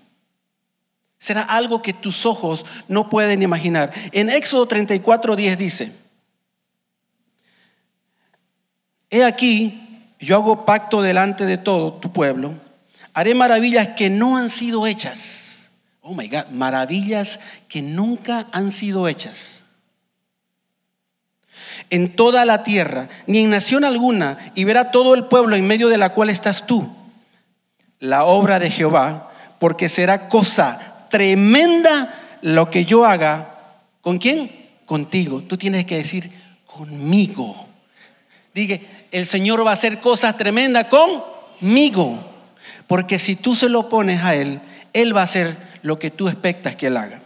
Será 1.19 1.43
algo 1.43 1.83
que 1.83 1.93
tus 1.93 2.25
ojos 2.25 2.65
no 2.89 3.11
pueden 3.11 3.43
imaginar. 3.43 3.93
En 4.13 4.31
Éxodo 4.31 4.67
34, 4.67 5.37
10 5.37 5.59
dice, 5.59 5.93
He 9.11 9.25
aquí, 9.25 10.15
yo 10.19 10.37
hago 10.37 10.65
pacto 10.65 11.03
delante 11.03 11.45
de 11.45 11.59
todo 11.59 11.93
tu 11.93 12.11
pueblo, 12.11 12.55
haré 13.13 13.35
maravillas 13.35 13.89
que 13.89 14.09
no 14.09 14.39
han 14.39 14.49
sido 14.49 14.87
hechas 14.87 15.60
Oh 16.03 16.15
my 16.15 16.29
God, 16.29 16.47
maravillas 16.51 17.41
que 17.69 17.83
nunca 17.83 18.47
han 18.53 18.73
sido 18.73 19.07
hechas. 19.09 19.65
En 21.91 22.15
toda 22.17 22.45
la 22.45 22.63
tierra, 22.63 23.09
ni 23.27 23.41
en 23.41 23.51
nación 23.51 23.85
alguna, 23.85 24.39
y 24.55 24.65
verá 24.65 24.91
todo 24.91 25.15
el 25.15 25.27
pueblo 25.27 25.57
en 25.57 25.67
medio 25.67 25.89
de 25.89 25.99
la 25.99 26.15
cual 26.15 26.31
estás 26.31 26.67
tú, 26.67 26.89
la 27.99 28.25
obra 28.25 28.59
de 28.59 28.71
Jehová, 28.71 29.31
porque 29.59 29.89
será 29.89 30.29
cosa 30.29 31.07
tremenda 31.11 32.39
lo 32.41 32.71
que 32.71 32.87
yo 32.87 33.05
haga. 33.05 33.59
¿Con 34.01 34.19
quién? 34.19 34.51
Contigo. 34.87 35.43
Tú 35.43 35.59
tienes 35.59 35.85
que 35.85 35.97
decir, 35.97 36.31
conmigo. 36.65 37.67
Diga, 38.55 38.79
el 39.11 39.27
Señor 39.27 39.65
va 39.67 39.71
a 39.71 39.75
hacer 39.75 40.01
cosas 40.01 40.37
tremendas 40.37 40.87
conmigo. 40.87 42.19
Porque 42.87 43.19
si 43.19 43.37
tú 43.37 43.55
se 43.55 43.69
lo 43.69 43.89
pones 43.89 44.25
a 44.25 44.35
Él, 44.35 44.61
Él 44.93 45.15
va 45.15 45.21
a 45.21 45.25
hacer 45.25 45.70
lo 45.83 45.99
que 45.99 46.11
tú 46.11 46.29
expectas 46.29 46.77
que 46.77 46.87
Él 46.89 46.97
haga. 46.97 47.21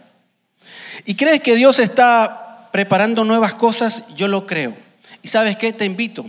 ¿Y 1.05 1.15
crees 1.15 1.41
que 1.41 1.55
Dios 1.55 1.79
está 1.79 2.69
preparando 2.71 3.23
nuevas 3.23 3.53
cosas? 3.53 4.03
Yo 4.15 4.27
lo 4.27 4.45
creo. 4.45 4.75
¿Y 5.21 5.27
sabes 5.27 5.57
qué? 5.57 5.73
Te 5.73 5.85
invito 5.85 6.25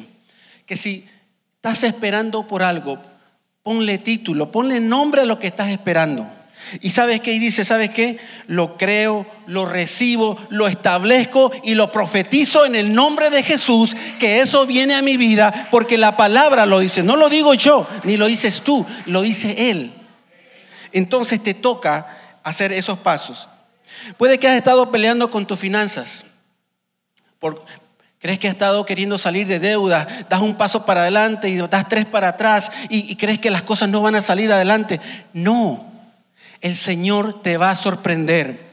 que 0.65 0.77
si 0.77 1.07
estás 1.57 1.83
esperando 1.83 2.47
por 2.47 2.62
algo, 2.62 2.99
ponle 3.62 3.99
título, 3.99 4.51
ponle 4.51 4.81
nombre 4.81 5.23
a 5.23 5.25
lo 5.25 5.39
que 5.39 5.47
estás 5.47 5.71
esperando. 5.71 6.29
Y 6.81 6.91
sabes 6.91 7.21
qué? 7.21 7.33
Y 7.35 7.39
dice, 7.39 7.65
¿sabes 7.65 7.91
qué? 7.91 8.19
Lo 8.47 8.77
creo, 8.77 9.27
lo 9.47 9.67
recibo, 9.67 10.39
lo 10.51 10.67
establezco 10.67 11.53
y 11.62 11.75
lo 11.75 11.93
profetizo 11.93 12.67
en 12.67 12.75
el 12.75 12.95
nombre 12.95 13.31
de 13.31 13.43
Jesús, 13.43 13.97
que 14.19 14.41
eso 14.41 14.67
viene 14.67 14.95
a 14.95 15.03
mi 15.03 15.17
vida, 15.17 15.69
porque 15.71 15.99
la 15.99 16.17
palabra 16.17 16.67
lo 16.67 16.81
dice. 16.81 17.03
No 17.03 17.17
lo 17.17 17.29
digo 17.29 17.55
yo, 17.55 17.87
ni 18.05 18.17
lo 18.17 18.27
dices 18.27 18.62
tú, 18.62 18.85
lo 19.07 19.23
dice 19.23 19.71
Él. 19.71 19.93
Entonces 20.97 21.43
te 21.43 21.53
toca 21.53 22.17
hacer 22.43 22.73
esos 22.73 22.99
pasos. 22.99 23.47
Puede 24.17 24.39
que 24.39 24.49
has 24.49 24.57
estado 24.57 24.91
peleando 24.91 25.31
con 25.31 25.45
tus 25.45 25.61
finanzas. 25.61 26.25
crees 28.19 28.39
que 28.39 28.49
has 28.49 28.55
estado 28.55 28.87
queriendo 28.87 29.19
salir 29.19 29.47
de 29.47 29.59
deuda, 29.59 30.09
das 30.31 30.41
un 30.41 30.57
paso 30.57 30.87
para 30.87 31.03
adelante 31.03 31.51
y 31.51 31.59
das 31.59 31.87
tres 31.91 32.07
para 32.07 32.29
atrás 32.29 32.73
y, 32.89 33.13
y 33.13 33.17
crees 33.17 33.39
que 33.39 33.51
las 33.51 33.61
cosas 33.61 33.91
no 33.91 34.01
van 34.01 34.15
a 34.15 34.23
salir 34.23 34.51
adelante. 34.51 34.99
No, 35.35 35.87
el 36.63 36.75
Señor 36.75 37.43
te 37.43 37.59
va 37.59 37.73
a 37.73 37.77
sorprender. 37.77 38.65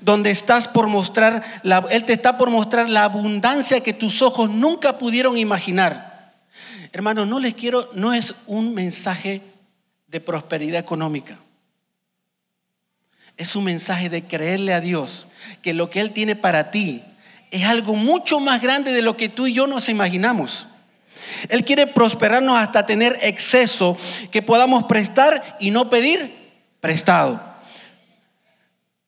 Donde 0.00 0.30
estás 0.30 0.68
por 0.68 0.88
mostrar, 0.88 1.60
la, 1.62 1.84
Él 1.90 2.04
te 2.04 2.14
está 2.14 2.38
por 2.38 2.48
mostrar 2.48 2.88
la 2.88 3.04
abundancia 3.04 3.82
que 3.82 3.92
tus 3.92 4.22
ojos 4.22 4.48
nunca 4.48 4.96
pudieron 4.96 5.36
imaginar. 5.36 6.32
Hermano, 6.90 7.26
no 7.26 7.38
les 7.38 7.52
quiero, 7.52 7.90
no 7.92 8.14
es 8.14 8.34
un 8.46 8.72
mensaje 8.72 9.42
de 10.06 10.22
prosperidad 10.22 10.80
económica. 10.80 11.36
Es 13.36 13.54
un 13.56 13.64
mensaje 13.64 14.08
de 14.08 14.22
creerle 14.22 14.72
a 14.72 14.80
Dios 14.80 15.26
que 15.62 15.74
lo 15.74 15.90
que 15.90 16.00
Él 16.00 16.12
tiene 16.12 16.36
para 16.36 16.70
ti 16.70 17.02
es 17.50 17.64
algo 17.64 17.94
mucho 17.94 18.40
más 18.40 18.60
grande 18.60 18.92
de 18.92 19.02
lo 19.02 19.16
que 19.16 19.28
tú 19.28 19.46
y 19.46 19.52
yo 19.52 19.66
nos 19.66 19.88
imaginamos. 19.88 20.66
Él 21.48 21.64
quiere 21.64 21.86
prosperarnos 21.86 22.58
hasta 22.58 22.86
tener 22.86 23.18
exceso 23.22 23.96
que 24.30 24.42
podamos 24.42 24.84
prestar 24.84 25.56
y 25.60 25.70
no 25.70 25.90
pedir 25.90 26.34
prestado. 26.80 27.40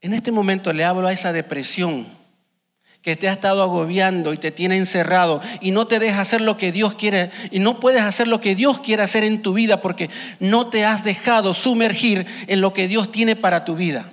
En 0.01 0.15
este 0.15 0.31
momento 0.31 0.73
le 0.73 0.85
hablo 0.85 1.07
a 1.07 1.13
esa 1.13 1.33
depresión 1.33 2.07
que 3.03 3.17
te 3.17 3.29
ha 3.29 3.33
estado 3.33 3.63
agobiando 3.63 4.33
y 4.33 4.39
te 4.39 4.51
tiene 4.51 4.77
encerrado 4.77 5.41
y 5.61 5.71
no 5.71 5.87
te 5.87 5.99
deja 5.99 6.21
hacer 6.21 6.41
lo 6.41 6.57
que 6.57 6.73
Dios 6.73 6.95
quiere 6.95 7.31
y 7.51 7.59
no 7.59 7.81
puedes 7.81 8.03
hacer 8.03 8.29
lo 8.29 8.41
que 8.41 8.55
Dios 8.55 8.81
quiere 8.81 9.03
hacer 9.03 9.25
en 9.25 9.43
tu 9.43 9.55
vida 9.55 9.81
porque 9.81 10.11
no 10.41 10.69
te 10.69 10.85
has 10.85 11.05
dejado 11.05 11.55
sumergir 11.55 12.27
en 12.49 12.61
lo 12.61 12.75
que 12.75 12.89
Dios 12.89 13.11
tiene 13.11 13.37
para 13.37 13.65
tu 13.65 13.77
vida. 13.77 14.11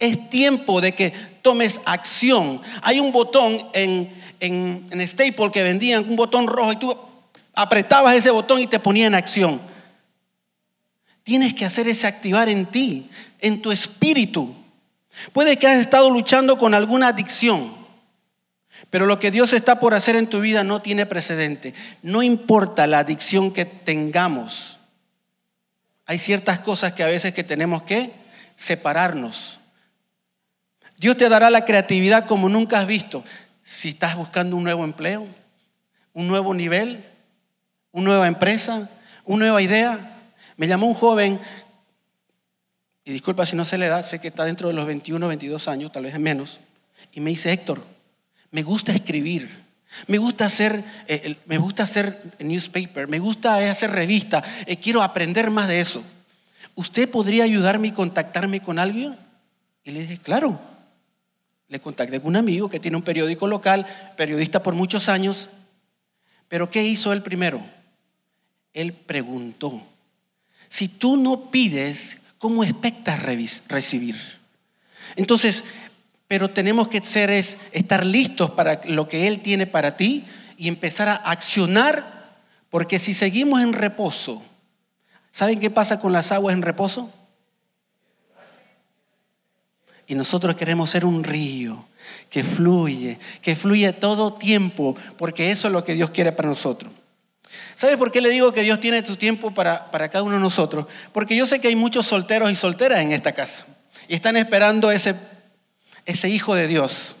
Es 0.00 0.28
tiempo 0.30 0.80
de 0.80 0.94
que 0.94 1.12
tomes 1.42 1.80
acción. 1.84 2.60
Hay 2.82 2.98
un 2.98 3.12
botón 3.12 3.68
en, 3.74 4.10
en, 4.40 5.06
Staple 5.06 5.50
que 5.52 5.62
vendían, 5.62 6.08
un 6.08 6.16
botón 6.16 6.46
rojo, 6.46 6.72
y 6.72 6.76
tú 6.76 6.96
apretabas 7.54 8.16
ese 8.16 8.30
botón 8.30 8.60
y 8.60 8.66
te 8.66 8.78
ponía 8.80 9.06
en 9.06 9.14
acción. 9.14 9.60
tienes 11.22 11.54
que 11.54 11.64
hacer 11.64 11.86
es 11.86 12.04
activar 12.04 12.48
en 12.48 12.66
ti, 12.66 13.08
en 13.40 13.62
tu 13.62 13.70
espíritu. 13.70 14.54
Puede 15.32 15.58
que 15.58 15.66
has 15.68 15.78
estado 15.78 16.10
luchando 16.10 16.58
con 16.58 16.74
alguna 16.74 17.08
adicción, 17.08 17.72
pero 18.88 19.06
lo 19.06 19.20
que 19.20 19.30
Dios 19.30 19.52
está 19.52 19.78
por 19.78 19.94
hacer 19.94 20.16
en 20.16 20.26
tu 20.26 20.40
vida 20.40 20.64
no 20.64 20.82
tiene 20.82 21.06
precedente. 21.06 21.74
No 22.02 22.22
importa 22.22 22.86
la 22.86 23.00
adicción 23.00 23.52
que 23.52 23.64
tengamos. 23.64 24.78
Hay 26.06 26.18
ciertas 26.18 26.58
cosas 26.58 26.94
que 26.94 27.04
a 27.04 27.06
veces 27.06 27.32
que 27.32 27.44
tenemos 27.44 27.82
que 27.82 28.10
separarnos. 28.56 29.59
Dios 31.00 31.16
te 31.16 31.30
dará 31.30 31.48
la 31.48 31.64
creatividad 31.64 32.26
como 32.26 32.50
nunca 32.50 32.78
has 32.78 32.86
visto. 32.86 33.24
Si 33.62 33.88
estás 33.88 34.16
buscando 34.16 34.54
un 34.54 34.64
nuevo 34.64 34.84
empleo, 34.84 35.26
un 36.12 36.28
nuevo 36.28 36.52
nivel, 36.52 37.02
una 37.90 38.08
nueva 38.08 38.28
empresa, 38.28 38.90
una 39.24 39.46
nueva 39.46 39.62
idea. 39.62 39.98
Me 40.58 40.68
llamó 40.68 40.86
un 40.86 40.92
joven, 40.92 41.40
y 43.02 43.12
disculpa 43.12 43.46
si 43.46 43.56
no 43.56 43.64
se 43.64 43.78
le 43.78 43.88
da, 43.88 44.02
sé 44.02 44.18
que 44.18 44.28
está 44.28 44.44
dentro 44.44 44.68
de 44.68 44.74
los 44.74 44.84
21, 44.84 45.26
22 45.26 45.68
años, 45.68 45.90
tal 45.90 46.02
vez 46.02 46.20
menos, 46.20 46.60
y 47.12 47.20
me 47.20 47.30
dice, 47.30 47.50
Héctor, 47.50 47.82
me 48.50 48.62
gusta 48.62 48.92
escribir, 48.92 49.48
me 50.06 50.18
gusta 50.18 50.44
hacer, 50.44 50.84
eh, 51.08 51.34
me 51.46 51.56
gusta 51.56 51.84
hacer 51.84 52.20
newspaper, 52.40 53.08
me 53.08 53.20
gusta 53.20 53.70
hacer 53.70 53.90
revista, 53.90 54.44
eh, 54.66 54.76
quiero 54.76 55.00
aprender 55.00 55.50
más 55.50 55.66
de 55.66 55.80
eso. 55.80 56.04
¿Usted 56.74 57.08
podría 57.08 57.44
ayudarme 57.44 57.88
y 57.88 57.92
contactarme 57.92 58.60
con 58.60 58.78
alguien? 58.78 59.16
Y 59.82 59.92
le 59.92 60.00
dije, 60.02 60.18
claro. 60.18 60.60
Le 61.70 61.80
contacté 61.80 62.20
con 62.20 62.30
un 62.30 62.36
amigo 62.36 62.68
que 62.68 62.80
tiene 62.80 62.96
un 62.96 63.02
periódico 63.02 63.46
local, 63.46 63.86
periodista 64.16 64.62
por 64.62 64.74
muchos 64.74 65.08
años. 65.08 65.48
Pero 66.48 66.68
¿qué 66.68 66.82
hizo 66.82 67.12
él 67.12 67.22
primero? 67.22 67.62
Él 68.74 68.92
preguntó. 68.92 69.80
Si 70.68 70.88
tú 70.88 71.16
no 71.16 71.50
pides, 71.50 72.18
¿cómo 72.38 72.64
expectas 72.64 73.22
recibir? 73.22 74.16
Entonces, 75.16 75.64
pero 76.26 76.50
tenemos 76.50 76.88
que 76.88 77.00
ser 77.02 77.30
es, 77.30 77.56
estar 77.72 78.04
listos 78.04 78.50
para 78.50 78.80
lo 78.84 79.08
que 79.08 79.26
Él 79.26 79.40
tiene 79.40 79.66
para 79.66 79.96
ti 79.96 80.24
y 80.56 80.68
empezar 80.68 81.08
a 81.08 81.14
accionar, 81.16 82.36
porque 82.68 82.98
si 82.98 83.14
seguimos 83.14 83.62
en 83.62 83.72
reposo, 83.72 84.42
¿saben 85.32 85.58
qué 85.58 85.70
pasa 85.70 85.98
con 85.98 86.12
las 86.12 86.30
aguas 86.30 86.54
en 86.54 86.62
reposo? 86.62 87.12
Y 90.10 90.14
nosotros 90.14 90.56
queremos 90.56 90.90
ser 90.90 91.04
un 91.04 91.24
río 91.24 91.86
que 92.28 92.44
fluye, 92.44 93.18
que 93.40 93.56
fluye 93.56 93.92
todo 93.92 94.34
tiempo, 94.34 94.96
porque 95.16 95.50
eso 95.50 95.68
es 95.68 95.72
lo 95.72 95.84
que 95.84 95.94
Dios 95.94 96.10
quiere 96.10 96.32
para 96.32 96.48
nosotros. 96.48 96.92
¿Sabe 97.74 97.96
por 97.96 98.12
qué 98.12 98.20
le 98.20 98.28
digo 98.28 98.52
que 98.52 98.62
Dios 98.62 98.80
tiene 98.80 99.04
su 99.06 99.16
tiempo 99.16 99.52
para, 99.52 99.90
para 99.90 100.08
cada 100.08 100.24
uno 100.24 100.34
de 100.34 100.40
nosotros? 100.40 100.86
Porque 101.12 101.34
yo 101.34 101.46
sé 101.46 101.60
que 101.60 101.68
hay 101.68 101.76
muchos 101.76 102.06
solteros 102.06 102.50
y 102.50 102.56
solteras 102.56 103.00
en 103.00 103.12
esta 103.12 103.32
casa 103.32 103.64
y 104.06 104.14
están 104.14 104.36
esperando 104.36 104.90
ese 104.90 105.14
ese 106.06 106.28
hijo 106.28 106.54
de 106.54 106.66
Dios. 106.66 107.16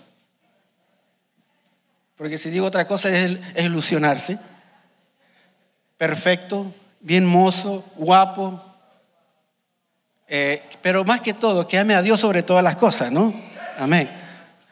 Porque 2.16 2.38
si 2.38 2.50
digo 2.50 2.66
otra 2.66 2.86
cosa 2.86 3.08
es, 3.08 3.38
ilusionarse. 3.56 4.38
Perfecto, 5.96 6.72
bien 7.00 7.24
mozo, 7.24 7.84
guapo. 7.96 8.62
Eh, 10.32 10.62
pero 10.80 11.04
más 11.04 11.20
que 11.20 11.34
todo, 11.34 11.66
que 11.66 11.76
ame 11.76 11.96
a 11.96 12.02
Dios 12.02 12.20
sobre 12.20 12.44
todas 12.44 12.62
las 12.62 12.76
cosas, 12.76 13.10
¿no? 13.10 13.34
Amén. 13.76 14.08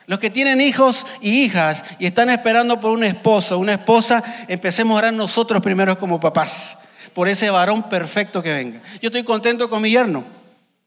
Los 0.06 0.20
que 0.20 0.30
tienen 0.30 0.60
hijos 0.60 1.04
y 1.20 1.42
hijas 1.42 1.84
y 1.98 2.06
están 2.06 2.30
esperando 2.30 2.80
por 2.80 2.92
un 2.92 3.02
esposo, 3.02 3.58
una 3.58 3.72
esposa, 3.72 4.22
empecemos 4.46 4.94
a 4.94 4.98
orar 4.98 5.12
nosotros 5.12 5.60
primero 5.60 5.98
como 5.98 6.20
papás, 6.20 6.78
por 7.12 7.26
ese 7.26 7.50
varón 7.50 7.88
perfecto 7.88 8.40
que 8.40 8.52
venga. 8.52 8.80
Yo 9.02 9.08
estoy 9.08 9.24
contento 9.24 9.68
con 9.68 9.82
mi 9.82 9.90
yerno. 9.90 10.24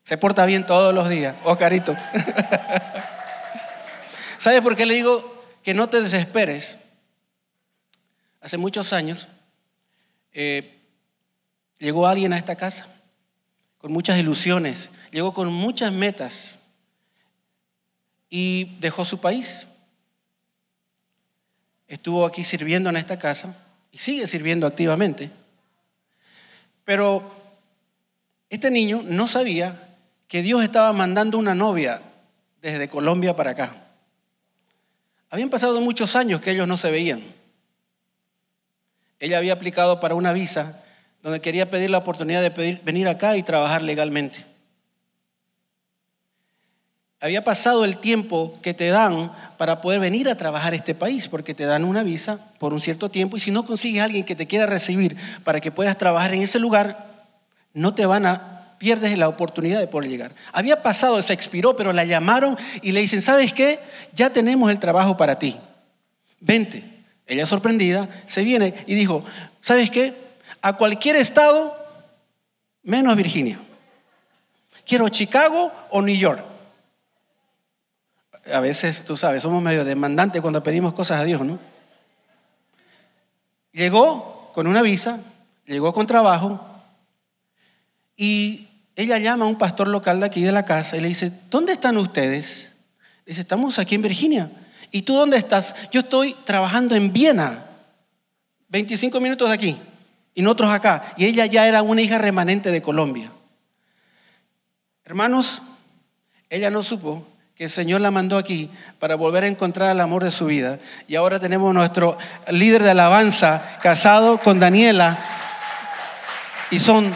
Se 0.05 0.17
porta 0.17 0.45
bien 0.45 0.65
todos 0.65 0.95
los 0.95 1.09
días. 1.09 1.35
Oscarito. 1.43 1.95
¿Sabe 4.37 4.61
por 4.61 4.77
qué 4.77 4.85
le 4.85 4.93
digo 4.93 5.45
que 5.63 5.73
no 5.73 5.89
te 5.89 6.01
desesperes? 6.01 6.77
Hace 8.39 8.57
muchos 8.57 8.93
años 8.93 9.27
eh, 10.31 10.79
llegó 11.77 12.07
alguien 12.07 12.31
a 12.31 12.37
esta 12.37 12.55
casa 12.55 12.87
con 13.81 13.91
muchas 13.91 14.19
ilusiones, 14.19 14.91
llegó 15.11 15.33
con 15.33 15.51
muchas 15.51 15.91
metas 15.91 16.59
y 18.29 18.77
dejó 18.79 19.03
su 19.05 19.19
país. 19.19 19.65
Estuvo 21.87 22.25
aquí 22.25 22.43
sirviendo 22.43 22.91
en 22.91 22.97
esta 22.97 23.17
casa 23.17 23.55
y 23.91 23.97
sigue 23.97 24.27
sirviendo 24.27 24.67
activamente. 24.67 25.31
Pero 26.85 27.35
este 28.51 28.69
niño 28.69 29.01
no 29.03 29.27
sabía 29.27 29.95
que 30.27 30.43
Dios 30.43 30.63
estaba 30.63 30.93
mandando 30.93 31.39
una 31.39 31.55
novia 31.55 32.01
desde 32.61 32.87
Colombia 32.87 33.35
para 33.35 33.51
acá. 33.51 33.75
Habían 35.31 35.49
pasado 35.49 35.81
muchos 35.81 36.15
años 36.15 36.39
que 36.39 36.51
ellos 36.51 36.67
no 36.67 36.77
se 36.77 36.91
veían. 36.91 37.23
Ella 39.19 39.39
había 39.39 39.53
aplicado 39.53 39.99
para 39.99 40.13
una 40.13 40.33
visa 40.33 40.83
donde 41.23 41.41
quería 41.41 41.69
pedir 41.69 41.89
la 41.89 41.99
oportunidad 41.99 42.41
de 42.41 42.79
venir 42.83 43.07
acá 43.07 43.37
y 43.37 43.43
trabajar 43.43 43.81
legalmente. 43.81 44.45
Había 47.19 47.43
pasado 47.43 47.85
el 47.85 47.97
tiempo 47.97 48.57
que 48.63 48.73
te 48.73 48.89
dan 48.89 49.31
para 49.57 49.79
poder 49.79 49.99
venir 49.99 50.27
a 50.27 50.35
trabajar 50.35 50.73
a 50.73 50.75
este 50.75 50.95
país, 50.95 51.27
porque 51.27 51.53
te 51.53 51.65
dan 51.65 51.85
una 51.85 52.01
visa 52.01 52.39
por 52.57 52.73
un 52.73 52.79
cierto 52.79 53.11
tiempo 53.11 53.37
y 53.37 53.39
si 53.39 53.51
no 53.51 53.63
consigues 53.63 54.01
a 54.01 54.05
alguien 54.05 54.25
que 54.25 54.35
te 54.35 54.47
quiera 54.47 54.65
recibir 54.65 55.15
para 55.43 55.61
que 55.61 55.71
puedas 55.71 55.97
trabajar 55.99 56.33
en 56.33 56.41
ese 56.41 56.57
lugar, 56.57 57.05
no 57.73 57.93
te 57.93 58.07
van 58.07 58.25
a 58.25 58.75
pierdes 58.79 59.15
la 59.15 59.27
oportunidad 59.27 59.79
de 59.79 59.85
poder 59.85 60.09
llegar. 60.09 60.31
Había 60.51 60.81
pasado, 60.81 61.21
se 61.21 61.33
expiró, 61.33 61.75
pero 61.75 61.93
la 61.93 62.03
llamaron 62.03 62.57
y 62.81 62.93
le 62.93 63.01
dicen, 63.01 63.21
¿sabes 63.21 63.53
qué? 63.53 63.79
Ya 64.15 64.31
tenemos 64.31 64.71
el 64.71 64.79
trabajo 64.79 65.15
para 65.15 65.37
ti. 65.37 65.55
Vente. 66.39 66.83
Ella 67.27 67.45
sorprendida 67.45 68.09
se 68.25 68.43
viene 68.43 68.73
y 68.87 68.95
dijo, 68.95 69.23
¿sabes 69.61 69.91
qué? 69.91 70.15
A 70.61 70.73
cualquier 70.77 71.15
estado, 71.15 71.75
menos 72.83 73.15
Virginia. 73.15 73.59
Quiero 74.85 75.09
Chicago 75.09 75.71
o 75.89 76.01
New 76.01 76.15
York. 76.15 76.43
A 78.53 78.59
veces, 78.59 79.05
tú 79.05 79.15
sabes, 79.15 79.43
somos 79.43 79.61
medio 79.61 79.85
demandantes 79.85 80.41
cuando 80.41 80.63
pedimos 80.63 80.93
cosas 80.93 81.21
a 81.21 81.23
Dios, 81.23 81.41
¿no? 81.45 81.59
Llegó 83.71 84.51
con 84.53 84.67
una 84.67 84.81
visa, 84.81 85.19
llegó 85.65 85.93
con 85.93 86.07
trabajo 86.07 86.59
y 88.17 88.67
ella 88.95 89.17
llama 89.17 89.45
a 89.45 89.47
un 89.47 89.57
pastor 89.57 89.87
local 89.87 90.19
de 90.19 90.25
aquí 90.25 90.43
de 90.43 90.51
la 90.51 90.65
casa 90.65 90.97
y 90.97 91.01
le 91.01 91.07
dice, 91.07 91.31
¿dónde 91.49 91.73
están 91.73 91.97
ustedes? 91.97 92.71
Dice, 93.25 93.41
estamos 93.41 93.79
aquí 93.79 93.95
en 93.95 94.01
Virginia. 94.01 94.51
¿Y 94.91 95.03
tú 95.03 95.13
dónde 95.15 95.37
estás? 95.37 95.73
Yo 95.91 96.01
estoy 96.01 96.35
trabajando 96.43 96.95
en 96.95 97.13
Viena, 97.13 97.65
25 98.67 99.21
minutos 99.21 99.47
de 99.47 99.55
aquí, 99.55 99.77
y 100.33 100.41
nosotros 100.41 100.71
acá. 100.71 101.13
Y 101.17 101.25
ella 101.25 101.45
ya 101.45 101.67
era 101.67 101.81
una 101.81 102.01
hija 102.01 102.17
remanente 102.17 102.71
de 102.71 102.81
Colombia. 102.81 103.31
Hermanos, 105.03 105.61
ella 106.49 106.69
no 106.69 106.83
supo 106.83 107.27
que 107.55 107.65
el 107.65 107.69
Señor 107.69 108.01
la 108.01 108.11
mandó 108.11 108.37
aquí 108.37 108.69
para 108.99 109.15
volver 109.15 109.43
a 109.43 109.47
encontrar 109.47 109.91
el 109.91 110.01
amor 110.01 110.23
de 110.23 110.31
su 110.31 110.45
vida. 110.45 110.79
Y 111.07 111.15
ahora 111.15 111.39
tenemos 111.39 111.73
nuestro 111.73 112.17
líder 112.49 112.83
de 112.83 112.91
alabanza 112.91 113.77
casado 113.81 114.37
con 114.37 114.59
Daniela. 114.59 115.17
Y 116.71 116.79
son 116.79 117.13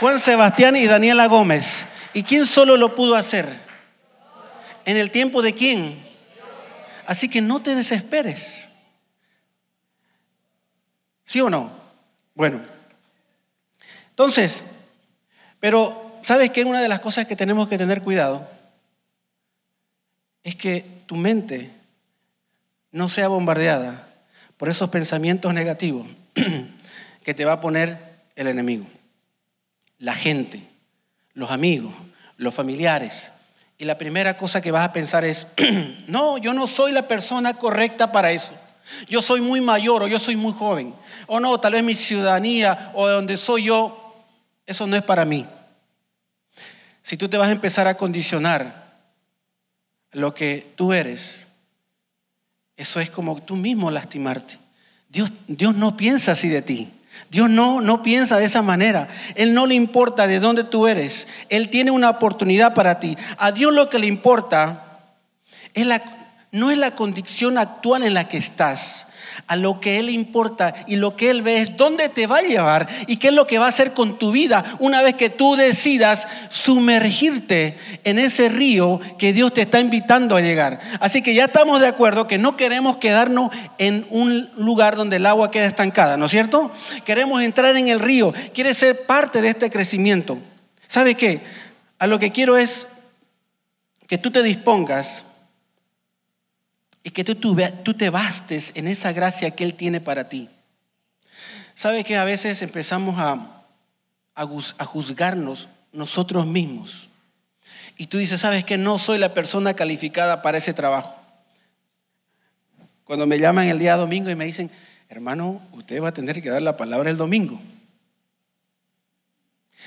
Juan 0.00 0.18
Sebastián 0.18 0.76
y 0.76 0.86
Daniela 0.86 1.26
Gómez. 1.26 1.86
¿Y 2.14 2.22
quién 2.22 2.46
solo 2.46 2.76
lo 2.76 2.94
pudo 2.94 3.16
hacer? 3.16 3.60
¿En 4.86 4.96
el 4.96 5.10
tiempo 5.10 5.42
de 5.42 5.54
quién? 5.54 6.02
Así 7.06 7.28
que 7.28 7.42
no 7.42 7.60
te 7.60 7.74
desesperes. 7.74 8.68
¿Sí 11.24 11.40
o 11.40 11.50
no? 11.50 11.75
Bueno. 12.36 12.60
Entonces, 14.10 14.62
pero 15.58 16.20
¿sabes 16.22 16.50
qué? 16.50 16.64
Una 16.64 16.80
de 16.80 16.88
las 16.88 17.00
cosas 17.00 17.26
que 17.26 17.34
tenemos 17.34 17.66
que 17.68 17.78
tener 17.78 18.02
cuidado 18.02 18.48
es 20.44 20.54
que 20.54 20.84
tu 21.06 21.16
mente 21.16 21.72
no 22.92 23.08
sea 23.08 23.26
bombardeada 23.26 24.08
por 24.56 24.68
esos 24.68 24.88
pensamientos 24.90 25.52
negativos 25.52 26.06
que 27.24 27.34
te 27.34 27.44
va 27.44 27.54
a 27.54 27.60
poner 27.60 27.98
el 28.36 28.46
enemigo 28.46 28.86
la 29.98 30.14
gente, 30.14 30.62
los 31.34 31.50
amigos, 31.50 31.94
los 32.36 32.54
familiares. 32.54 33.32
Y 33.78 33.84
la 33.84 33.98
primera 33.98 34.36
cosa 34.36 34.60
que 34.60 34.70
vas 34.70 34.84
a 34.84 34.92
pensar 34.92 35.24
es, 35.24 35.46
no, 36.06 36.38
yo 36.38 36.54
no 36.54 36.66
soy 36.66 36.92
la 36.92 37.08
persona 37.08 37.54
correcta 37.54 38.12
para 38.12 38.32
eso. 38.32 38.54
Yo 39.08 39.22
soy 39.22 39.40
muy 39.40 39.60
mayor 39.60 40.02
o 40.02 40.08
yo 40.08 40.18
soy 40.18 40.36
muy 40.36 40.52
joven. 40.52 40.94
O 41.26 41.40
no, 41.40 41.58
tal 41.58 41.72
vez 41.72 41.82
mi 41.82 41.94
ciudadanía 41.94 42.92
o 42.94 43.06
de 43.06 43.14
donde 43.14 43.36
soy 43.36 43.64
yo, 43.64 44.24
eso 44.66 44.86
no 44.86 44.96
es 44.96 45.02
para 45.02 45.24
mí. 45.24 45.46
Si 47.02 47.16
tú 47.16 47.28
te 47.28 47.36
vas 47.36 47.48
a 47.48 47.52
empezar 47.52 47.86
a 47.86 47.96
condicionar 47.96 48.86
lo 50.12 50.34
que 50.34 50.72
tú 50.76 50.92
eres, 50.92 51.46
eso 52.76 53.00
es 53.00 53.10
como 53.10 53.40
tú 53.42 53.56
mismo 53.56 53.90
lastimarte. 53.90 54.58
Dios, 55.08 55.30
Dios 55.46 55.74
no 55.74 55.96
piensa 55.96 56.32
así 56.32 56.48
de 56.48 56.62
ti. 56.62 56.92
Dios 57.30 57.48
no, 57.48 57.80
no 57.80 58.02
piensa 58.02 58.38
de 58.38 58.44
esa 58.44 58.62
manera. 58.62 59.08
Él 59.34 59.54
no 59.54 59.66
le 59.66 59.74
importa 59.74 60.26
de 60.26 60.40
dónde 60.40 60.64
tú 60.64 60.86
eres. 60.86 61.26
Él 61.48 61.70
tiene 61.70 61.90
una 61.90 62.10
oportunidad 62.10 62.74
para 62.74 63.00
ti. 63.00 63.16
A 63.38 63.52
Dios 63.52 63.72
lo 63.72 63.88
que 63.88 63.98
le 63.98 64.06
importa 64.06 65.00
es 65.74 65.86
la, 65.86 66.02
no 66.56 66.70
es 66.70 66.78
la 66.78 66.92
condición 66.92 67.58
actual 67.58 68.02
en 68.02 68.14
la 68.14 68.28
que 68.28 68.38
estás 68.38 69.06
a 69.46 69.56
lo 69.56 69.78
que 69.78 69.98
Él 69.98 70.08
importa 70.08 70.74
y 70.86 70.96
lo 70.96 71.14
que 71.14 71.28
Él 71.30 71.42
ve 71.42 71.60
es 71.60 71.76
dónde 71.76 72.08
te 72.08 72.26
va 72.26 72.38
a 72.38 72.42
llevar 72.42 72.88
y 73.06 73.18
qué 73.18 73.28
es 73.28 73.34
lo 73.34 73.46
que 73.46 73.58
va 73.58 73.66
a 73.66 73.68
hacer 73.68 73.92
con 73.92 74.18
tu 74.18 74.32
vida 74.32 74.64
una 74.78 75.02
vez 75.02 75.14
que 75.14 75.28
tú 75.28 75.54
decidas 75.54 76.26
sumergirte 76.48 77.76
en 78.04 78.18
ese 78.18 78.48
río 78.48 79.00
que 79.18 79.34
Dios 79.34 79.52
te 79.52 79.60
está 79.60 79.80
invitando 79.80 80.34
a 80.34 80.40
llegar. 80.40 80.80
Así 80.98 81.22
que 81.22 81.34
ya 81.34 81.44
estamos 81.44 81.80
de 81.80 81.88
acuerdo 81.88 82.26
que 82.26 82.38
no 82.38 82.56
queremos 82.56 82.96
quedarnos 82.96 83.50
en 83.76 84.06
un 84.08 84.48
lugar 84.56 84.96
donde 84.96 85.16
el 85.16 85.26
agua 85.26 85.50
queda 85.50 85.66
estancada, 85.66 86.16
¿no 86.16 86.24
es 86.24 86.32
cierto? 86.32 86.72
Queremos 87.04 87.42
entrar 87.42 87.76
en 87.76 87.88
el 87.88 88.00
río, 88.00 88.32
quieres 88.54 88.78
ser 88.78 89.04
parte 89.04 89.42
de 89.42 89.50
este 89.50 89.70
crecimiento. 89.70 90.38
¿Sabe 90.88 91.14
qué? 91.14 91.40
A 91.98 92.06
lo 92.06 92.18
que 92.18 92.32
quiero 92.32 92.56
es 92.56 92.86
que 94.06 94.18
tú 94.18 94.30
te 94.30 94.42
dispongas 94.42 95.25
y 97.06 97.10
que 97.10 97.22
tú, 97.22 97.94
te 97.94 98.10
bastes 98.10 98.72
en 98.74 98.88
esa 98.88 99.12
gracia 99.12 99.52
que 99.52 99.62
Él 99.62 99.74
tiene 99.74 100.00
para 100.00 100.28
ti. 100.28 100.48
¿Sabe 101.72 102.02
que 102.02 102.16
a 102.16 102.24
veces 102.24 102.62
empezamos 102.62 103.16
a, 103.20 103.62
a, 104.34 104.84
juzgarnos 104.84 105.68
nosotros 105.92 106.46
mismos? 106.46 107.08
Y 107.96 108.08
tú 108.08 108.18
dices, 108.18 108.40
¿sabes 108.40 108.64
que 108.64 108.76
no 108.76 108.98
soy 108.98 109.18
la 109.18 109.34
persona 109.34 109.74
calificada 109.74 110.42
para 110.42 110.58
ese 110.58 110.74
trabajo? 110.74 111.16
Cuando 113.04 113.24
me 113.24 113.38
llaman 113.38 113.68
el 113.68 113.78
día 113.78 113.94
domingo 113.96 114.28
y 114.28 114.34
me 114.34 114.44
dicen, 114.44 114.68
hermano, 115.08 115.62
usted 115.70 116.02
va 116.02 116.08
a 116.08 116.12
tener 116.12 116.42
que 116.42 116.50
dar 116.50 116.62
la 116.62 116.76
palabra 116.76 117.08
el 117.08 117.16
domingo. 117.16 117.60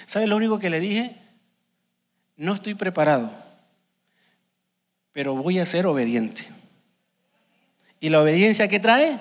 ¿Sabe 0.05 0.25
lo 0.25 0.37
único 0.37 0.57
que 0.57 0.69
le 0.69 0.79
dije? 0.79 1.17
No 2.37 2.53
estoy 2.53 2.75
preparado, 2.75 3.29
pero 5.11 5.35
voy 5.35 5.59
a 5.59 5.65
ser 5.65 5.85
obediente. 5.85 6.47
¿Y 7.99 8.09
la 8.09 8.21
obediencia 8.21 8.67
que 8.67 8.79
trae? 8.79 9.19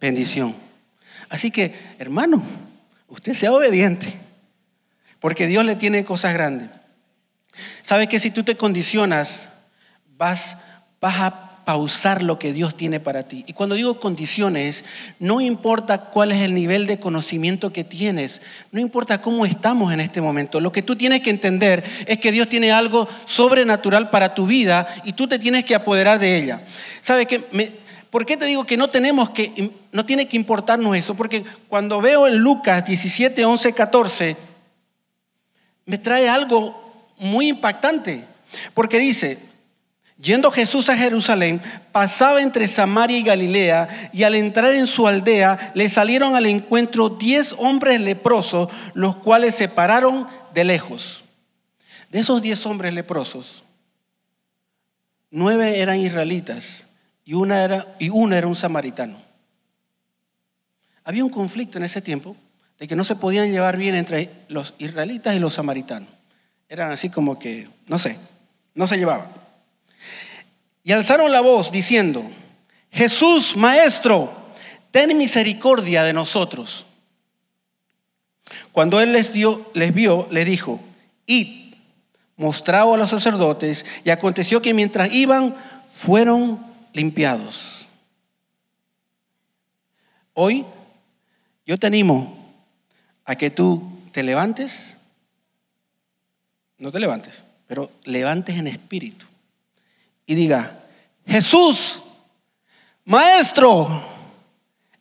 Bendición. 0.00 0.54
Así 1.28 1.50
que, 1.50 1.74
hermano, 1.98 2.42
usted 3.08 3.34
sea 3.34 3.52
obediente, 3.52 4.12
porque 5.20 5.46
Dios 5.46 5.64
le 5.64 5.76
tiene 5.76 6.04
cosas 6.04 6.34
grandes. 6.34 6.68
¿Sabe 7.82 8.08
que 8.08 8.18
si 8.18 8.30
tú 8.30 8.42
te 8.44 8.56
condicionas, 8.56 9.48
vas, 10.16 10.56
vas 11.00 11.20
a 11.20 11.52
pausar 11.64 12.22
lo 12.22 12.38
que 12.38 12.52
Dios 12.52 12.76
tiene 12.76 13.00
para 13.00 13.22
ti. 13.22 13.44
Y 13.46 13.52
cuando 13.52 13.74
digo 13.74 14.00
condiciones, 14.00 14.84
no 15.18 15.40
importa 15.40 15.98
cuál 15.98 16.32
es 16.32 16.42
el 16.42 16.54
nivel 16.54 16.86
de 16.86 16.98
conocimiento 16.98 17.72
que 17.72 17.84
tienes, 17.84 18.42
no 18.72 18.80
importa 18.80 19.20
cómo 19.20 19.46
estamos 19.46 19.92
en 19.92 20.00
este 20.00 20.20
momento, 20.20 20.60
lo 20.60 20.72
que 20.72 20.82
tú 20.82 20.96
tienes 20.96 21.20
que 21.20 21.30
entender 21.30 21.84
es 22.06 22.18
que 22.18 22.32
Dios 22.32 22.48
tiene 22.48 22.72
algo 22.72 23.08
sobrenatural 23.26 24.10
para 24.10 24.34
tu 24.34 24.46
vida 24.46 24.88
y 25.04 25.12
tú 25.12 25.28
te 25.28 25.38
tienes 25.38 25.64
que 25.64 25.74
apoderar 25.74 26.18
de 26.18 26.36
ella. 26.36 26.62
¿Sabe 27.00 27.26
que 27.26 27.44
¿Por 28.12 28.26
qué 28.26 28.36
te 28.36 28.44
digo 28.44 28.64
que 28.64 28.76
no 28.76 28.90
tenemos 28.90 29.30
que, 29.30 29.70
no 29.90 30.04
tiene 30.04 30.28
que 30.28 30.36
importarnos 30.36 30.94
eso? 30.94 31.14
Porque 31.14 31.46
cuando 31.70 32.02
veo 32.02 32.28
en 32.28 32.36
Lucas 32.36 32.84
17, 32.84 33.42
11, 33.42 33.72
14, 33.72 34.36
me 35.86 35.96
trae 35.96 36.28
algo 36.28 37.08
muy 37.16 37.48
impactante. 37.48 38.26
Porque 38.74 38.98
dice, 38.98 39.38
yendo 40.20 40.50
Jesús 40.50 40.90
a 40.90 40.96
Jerusalén, 40.98 41.62
pasaba 41.90 42.42
entre 42.42 42.68
Samaria 42.68 43.16
y 43.16 43.22
Galilea, 43.22 44.10
y 44.12 44.24
al 44.24 44.34
entrar 44.34 44.74
en 44.74 44.86
su 44.86 45.08
aldea, 45.08 45.72
le 45.74 45.88
salieron 45.88 46.36
al 46.36 46.44
encuentro 46.44 47.08
diez 47.08 47.54
hombres 47.56 47.98
leprosos, 47.98 48.68
los 48.92 49.16
cuales 49.16 49.54
se 49.54 49.68
pararon 49.68 50.26
de 50.52 50.64
lejos. 50.64 51.24
De 52.10 52.18
esos 52.18 52.42
diez 52.42 52.66
hombres 52.66 52.92
leprosos, 52.92 53.64
nueve 55.30 55.80
eran 55.80 55.98
israelitas 55.98 56.84
y, 57.24 57.34
una 57.34 57.64
era, 57.64 57.94
y 57.98 58.08
uno 58.08 58.34
era 58.34 58.46
un 58.46 58.56
samaritano. 58.56 59.16
Había 61.04 61.24
un 61.24 61.30
conflicto 61.30 61.78
en 61.78 61.84
ese 61.84 62.00
tiempo 62.00 62.36
de 62.78 62.88
que 62.88 62.96
no 62.96 63.04
se 63.04 63.16
podían 63.16 63.50
llevar 63.50 63.76
bien 63.76 63.94
entre 63.94 64.30
los 64.48 64.74
israelitas 64.78 65.34
y 65.34 65.38
los 65.38 65.54
samaritanos. 65.54 66.08
Eran 66.68 66.90
así 66.90 67.10
como 67.10 67.38
que, 67.38 67.68
no 67.86 67.98
sé, 67.98 68.16
no 68.74 68.86
se 68.86 68.96
llevaban. 68.96 69.28
Y 70.84 70.92
alzaron 70.92 71.30
la 71.30 71.40
voz 71.40 71.70
diciendo, 71.70 72.24
Jesús, 72.90 73.56
Maestro, 73.56 74.32
ten 74.90 75.16
misericordia 75.16 76.02
de 76.04 76.12
nosotros. 76.12 76.86
Cuando 78.72 79.00
él 79.00 79.12
les, 79.12 79.32
dio, 79.32 79.70
les 79.74 79.94
vio, 79.94 80.26
le 80.30 80.44
dijo, 80.44 80.80
id, 81.26 81.74
mostrado 82.36 82.94
a 82.94 82.96
los 82.96 83.10
sacerdotes, 83.10 83.84
y 84.04 84.10
aconteció 84.10 84.62
que 84.62 84.74
mientras 84.74 85.12
iban, 85.12 85.54
fueron 85.92 86.71
limpiados. 86.92 87.88
Hoy 90.34 90.64
yo 91.66 91.78
te 91.78 91.86
animo 91.86 92.38
a 93.24 93.36
que 93.36 93.50
tú 93.50 93.82
te 94.12 94.22
levantes, 94.22 94.96
no 96.78 96.90
te 96.90 97.00
levantes, 97.00 97.44
pero 97.66 97.90
levantes 98.04 98.56
en 98.56 98.66
espíritu 98.66 99.26
y 100.26 100.34
diga, 100.34 100.78
Jesús, 101.26 102.02
maestro, 103.04 104.04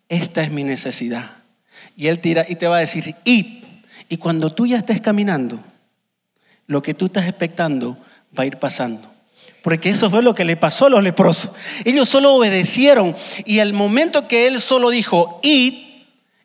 esta 0.08 0.44
es 0.44 0.52
mi 0.52 0.64
necesidad. 0.64 1.32
Y 1.96 2.08
él 2.08 2.20
tira 2.20 2.46
y 2.48 2.56
te 2.56 2.68
va 2.68 2.78
a 2.78 2.82
decir, 2.82 3.16
id. 3.24 3.64
Y 4.10 4.18
cuando 4.18 4.50
tú 4.50 4.66
ya 4.66 4.78
estés 4.78 5.02
caminando, 5.02 5.60
lo 6.68 6.82
que 6.82 6.94
tú 6.94 7.06
estás 7.06 7.28
expectando 7.28 7.98
va 8.38 8.44
a 8.44 8.46
ir 8.46 8.58
pasando. 8.58 9.11
Porque 9.62 9.90
eso 9.90 10.10
fue 10.10 10.24
lo 10.24 10.34
que 10.34 10.46
le 10.46 10.58
pasó 10.58 10.88
a 10.88 10.90
los 10.90 11.04
leprosos. 11.04 11.52
Ellos 11.86 12.10
solo 12.10 12.34
obedecieron 12.34 13.16
y 13.46 13.60
el 13.60 13.74
momento 13.74 14.28
que 14.28 14.48
él 14.48 14.60
solo 14.60 14.90
dijo, 14.90 15.40
id, 15.44 15.92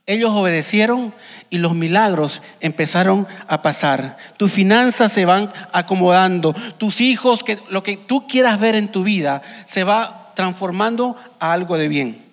ellos 0.07 0.31
obedecieron 0.33 1.15
y 1.51 1.59
los 1.59 1.75
milagros 1.75 2.43
empezaron 2.61 3.27
a 3.49 3.63
pasar. 3.63 4.17
Tus 4.37 4.53
finanzas 4.53 5.13
se 5.13 5.25
van 5.25 5.53
acomodando, 5.73 6.55
tus 6.79 7.01
hijos, 7.01 7.43
que, 7.43 7.59
lo 7.71 7.83
que 7.83 7.97
tú 7.97 8.27
quieras 8.29 8.61
ver 8.61 8.75
en 8.75 8.89
tu 8.89 9.03
vida, 9.03 9.43
se 9.67 9.85
va 9.85 10.33
transformando 10.35 11.17
a 11.41 11.53
algo 11.53 11.77
de 11.79 11.89
bien. 11.89 12.25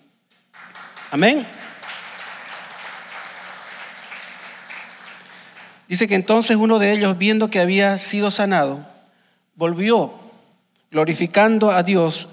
Amén. 1.12 1.46
Dice 5.88 6.08
que 6.08 6.16
entonces 6.16 6.58
uno 6.58 6.80
de 6.80 6.92
ellos, 6.92 7.18
viendo 7.18 7.50
que 7.50 7.60
había 7.60 7.98
sido 7.98 8.32
sanado, 8.32 8.86
volvió 9.56 10.23
glorificando 10.94 11.72
a 11.72 11.82
Dios 11.82 12.28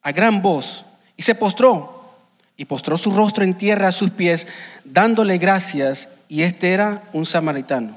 a 0.00 0.12
gran 0.12 0.40
voz, 0.40 0.84
y 1.16 1.22
se 1.22 1.34
postró, 1.34 2.08
y 2.56 2.64
postró 2.64 2.96
su 2.96 3.10
rostro 3.10 3.42
en 3.42 3.58
tierra 3.58 3.88
a 3.88 3.92
sus 3.92 4.10
pies, 4.10 4.46
dándole 4.84 5.38
gracias, 5.38 6.08
y 6.28 6.42
este 6.42 6.70
era 6.72 7.02
un 7.12 7.26
samaritano. 7.26 7.96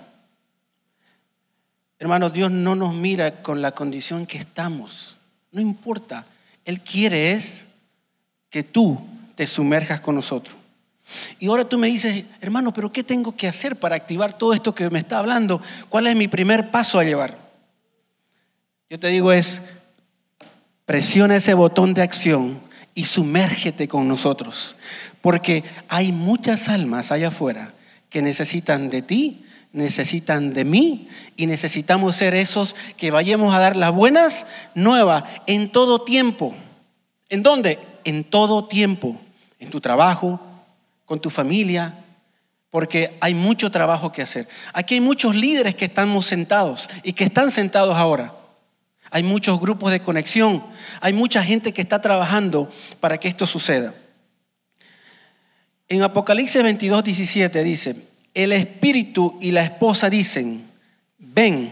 Hermanos, 1.99 2.33
Dios 2.33 2.51
no 2.51 2.75
nos 2.75 2.95
mira 2.95 3.43
con 3.43 3.61
la 3.61 3.71
condición 3.71 4.25
que 4.25 4.39
estamos, 4.39 5.15
no 5.51 5.61
importa, 5.61 6.25
Él 6.65 6.81
quiere 6.81 7.31
es 7.31 7.61
que 8.49 8.63
tú 8.63 8.99
te 9.35 9.45
sumerjas 9.45 10.01
con 10.01 10.15
nosotros. 10.15 10.55
Y 11.37 11.47
ahora 11.47 11.69
tú 11.69 11.77
me 11.77 11.87
dices, 11.87 12.25
hermano, 12.41 12.73
pero 12.73 12.91
¿qué 12.91 13.03
tengo 13.03 13.35
que 13.35 13.47
hacer 13.47 13.75
para 13.75 13.95
activar 13.95 14.37
todo 14.39 14.53
esto 14.53 14.73
que 14.73 14.89
me 14.89 14.99
está 14.99 15.19
hablando? 15.19 15.61
¿Cuál 15.87 16.07
es 16.07 16.15
mi 16.15 16.27
primer 16.27 16.71
paso 16.71 16.97
a 16.97 17.03
llevar? 17.03 17.37
Yo 18.89 18.99
te 18.99 19.07
digo 19.07 19.31
es, 19.31 19.61
Presiona 20.85 21.37
ese 21.37 21.53
botón 21.53 21.93
de 21.93 22.01
acción 22.01 22.59
y 22.93 23.05
sumérgete 23.05 23.87
con 23.87 24.07
nosotros, 24.07 24.75
porque 25.21 25.63
hay 25.87 26.11
muchas 26.11 26.67
almas 26.67 27.11
allá 27.11 27.29
afuera 27.29 27.73
que 28.09 28.21
necesitan 28.21 28.89
de 28.89 29.01
ti, 29.01 29.45
necesitan 29.71 30.53
de 30.53 30.65
mí 30.65 31.07
y 31.37 31.45
necesitamos 31.47 32.17
ser 32.17 32.35
esos 32.35 32.75
que 32.97 33.11
vayamos 33.11 33.55
a 33.55 33.59
dar 33.59 33.77
las 33.77 33.93
buenas 33.93 34.45
nuevas 34.75 35.23
en 35.47 35.71
todo 35.71 36.01
tiempo. 36.01 36.53
¿En 37.29 37.43
dónde? 37.43 37.79
En 38.03 38.25
todo 38.25 38.65
tiempo, 38.65 39.19
en 39.59 39.69
tu 39.69 39.79
trabajo, 39.79 40.41
con 41.05 41.21
tu 41.21 41.29
familia, 41.29 41.95
porque 42.69 43.17
hay 43.21 43.33
mucho 43.33 43.71
trabajo 43.71 44.11
que 44.11 44.21
hacer. 44.21 44.49
Aquí 44.73 44.95
hay 44.95 45.01
muchos 45.01 45.33
líderes 45.33 45.75
que 45.75 45.85
estamos 45.85 46.25
sentados 46.25 46.89
y 47.03 47.13
que 47.13 47.23
están 47.23 47.51
sentados 47.51 47.95
ahora 47.95 48.33
hay 49.13 49.21
muchos 49.21 49.61
grupos 49.61 49.91
de 49.91 49.99
conexión, 49.99 50.63
hay 50.99 51.13
mucha 51.13 51.43
gente 51.43 51.71
que 51.71 51.83
está 51.83 52.01
trabajando 52.01 52.67
para 52.99 53.19
que 53.19 53.27
esto 53.27 53.45
suceda. 53.45 53.93
En 55.87 56.01
Apocalipsis 56.01 56.63
22, 56.63 57.03
17 57.03 57.63
dice, 57.63 57.95
el 58.33 58.51
espíritu 58.53 59.37
y 59.39 59.51
la 59.51 59.61
esposa 59.61 60.09
dicen, 60.09 60.65
ven, 61.19 61.71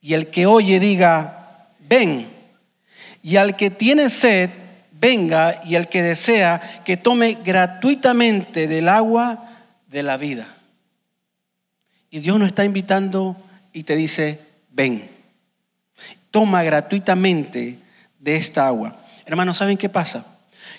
y 0.00 0.14
el 0.14 0.28
que 0.28 0.46
oye 0.46 0.80
diga, 0.80 1.68
ven, 1.80 2.28
y 3.22 3.36
al 3.36 3.56
que 3.56 3.68
tiene 3.68 4.08
sed, 4.08 4.48
venga, 4.92 5.60
y 5.66 5.74
el 5.74 5.88
que 5.88 6.02
desea, 6.02 6.82
que 6.86 6.96
tome 6.96 7.36
gratuitamente 7.44 8.68
del 8.68 8.88
agua 8.88 9.50
de 9.88 10.02
la 10.02 10.16
vida. 10.16 10.46
Y 12.08 12.20
Dios 12.20 12.38
nos 12.38 12.48
está 12.48 12.64
invitando 12.64 13.36
y 13.74 13.82
te 13.82 13.96
dice, 13.96 14.40
ven, 14.70 15.13
toma 16.34 16.64
gratuitamente 16.64 17.78
de 18.18 18.34
esta 18.34 18.66
agua. 18.66 18.96
Hermanos, 19.24 19.58
¿saben 19.58 19.76
qué 19.76 19.88
pasa? 19.88 20.26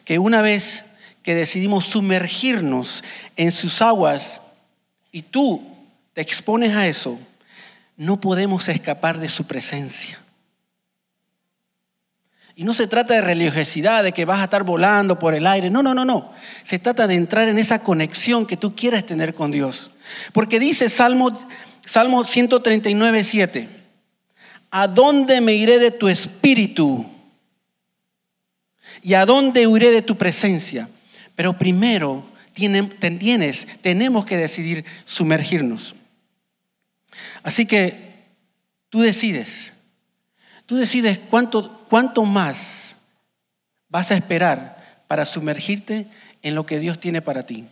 Que 0.03 0.19
una 0.19 0.41
vez 0.41 0.83
que 1.23 1.33
decidimos 1.33 1.85
sumergirnos 1.85 3.05
en 3.37 3.53
sus 3.53 3.81
aguas 3.81 4.41
y 5.13 5.21
tú 5.21 5.65
te 6.11 6.19
expones 6.19 6.75
a 6.75 6.87
eso, 6.87 7.17
no 7.95 8.19
podemos 8.19 8.67
escapar 8.67 9.17
de 9.17 9.29
su 9.29 9.45
presencia. 9.45 10.19
Y 12.53 12.65
no 12.65 12.73
se 12.73 12.87
trata 12.87 13.13
de 13.13 13.21
religiosidad, 13.21 14.03
de 14.03 14.11
que 14.11 14.25
vas 14.25 14.41
a 14.41 14.45
estar 14.45 14.63
volando 14.63 15.17
por 15.19 15.35
el 15.35 15.47
aire. 15.47 15.69
No, 15.69 15.81
no, 15.81 15.93
no, 15.93 16.03
no. 16.03 16.33
Se 16.63 16.79
trata 16.79 17.07
de 17.07 17.15
entrar 17.15 17.47
en 17.47 17.59
esa 17.59 17.79
conexión 17.79 18.45
que 18.45 18.57
tú 18.57 18.75
quieres 18.75 19.05
tener 19.05 19.33
con 19.33 19.51
Dios. 19.51 19.91
Porque 20.33 20.59
dice 20.59 20.89
Salmo, 20.89 21.31
Salmo 21.85 22.25
139, 22.25 23.23
7. 23.23 23.84
¿A 24.77 24.89
dónde 24.89 25.39
me 25.39 25.53
iré 25.53 25.79
de 25.79 25.89
tu 25.89 26.09
espíritu? 26.09 27.05
¿Y 29.01 29.13
a 29.13 29.25
dónde 29.25 29.67
huiré 29.67 29.89
de 29.89 30.01
tu 30.01 30.17
presencia? 30.17 30.89
Pero 31.33 31.57
primero 31.57 32.25
tienes, 32.53 33.67
tenemos 33.79 34.25
que 34.25 34.35
decidir 34.35 34.83
sumergirnos. 35.05 35.95
Así 37.41 37.65
que 37.65 38.15
tú 38.89 38.99
decides. 38.99 39.71
Tú 40.65 40.75
decides 40.75 41.19
cuánto, 41.29 42.25
más 42.25 42.97
vas 43.87 44.11
a 44.11 44.15
esperar 44.15 45.05
para 45.07 45.23
sumergirte 45.23 46.05
en 46.41 46.53
lo 46.53 46.65
que 46.65 46.79
Dios 46.79 46.99
tiene 46.99 47.21
para 47.21 47.45
ti. 47.45 47.63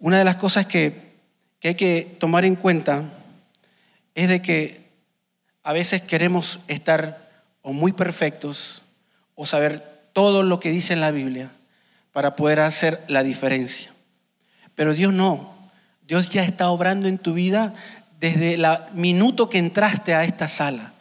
Una 0.00 0.18
de 0.18 0.24
las 0.24 0.34
cosas 0.34 0.66
que, 0.66 1.12
que 1.60 1.68
hay 1.68 1.74
que 1.76 2.16
tomar 2.18 2.44
en 2.44 2.56
cuenta 2.56 3.04
es 4.16 4.28
de 4.28 4.42
que 4.42 4.85
a 5.66 5.72
veces 5.72 6.00
queremos 6.00 6.60
estar 6.68 7.28
o 7.60 7.72
muy 7.72 7.90
perfectos 7.90 8.82
o 9.34 9.46
saber 9.46 9.82
todo 10.12 10.44
lo 10.44 10.60
que 10.60 10.70
dice 10.70 10.92
en 10.92 11.00
la 11.00 11.10
Biblia 11.10 11.50
para 12.12 12.36
poder 12.36 12.60
hacer 12.60 13.02
la 13.08 13.24
diferencia. 13.24 13.92
Pero 14.76 14.94
Dios 14.94 15.12
no. 15.12 15.52
Dios 16.06 16.30
ya 16.30 16.44
está 16.44 16.70
obrando 16.70 17.08
en 17.08 17.18
tu 17.18 17.34
vida 17.34 17.74
desde 18.20 18.54
el 18.54 18.64
minuto 18.94 19.50
que 19.50 19.58
entraste 19.58 20.14
a 20.14 20.22
esta 20.22 20.46
sala. 20.46 20.92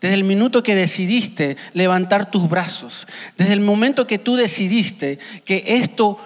Desde 0.00 0.14
el 0.14 0.22
minuto 0.22 0.62
que 0.62 0.76
decidiste 0.76 1.56
levantar 1.74 2.30
tus 2.30 2.48
brazos, 2.48 3.08
desde 3.36 3.54
el 3.54 3.60
momento 3.60 4.06
que 4.06 4.20
tú 4.20 4.36
decidiste 4.36 5.18
que 5.44 5.64
esto, 5.66 6.20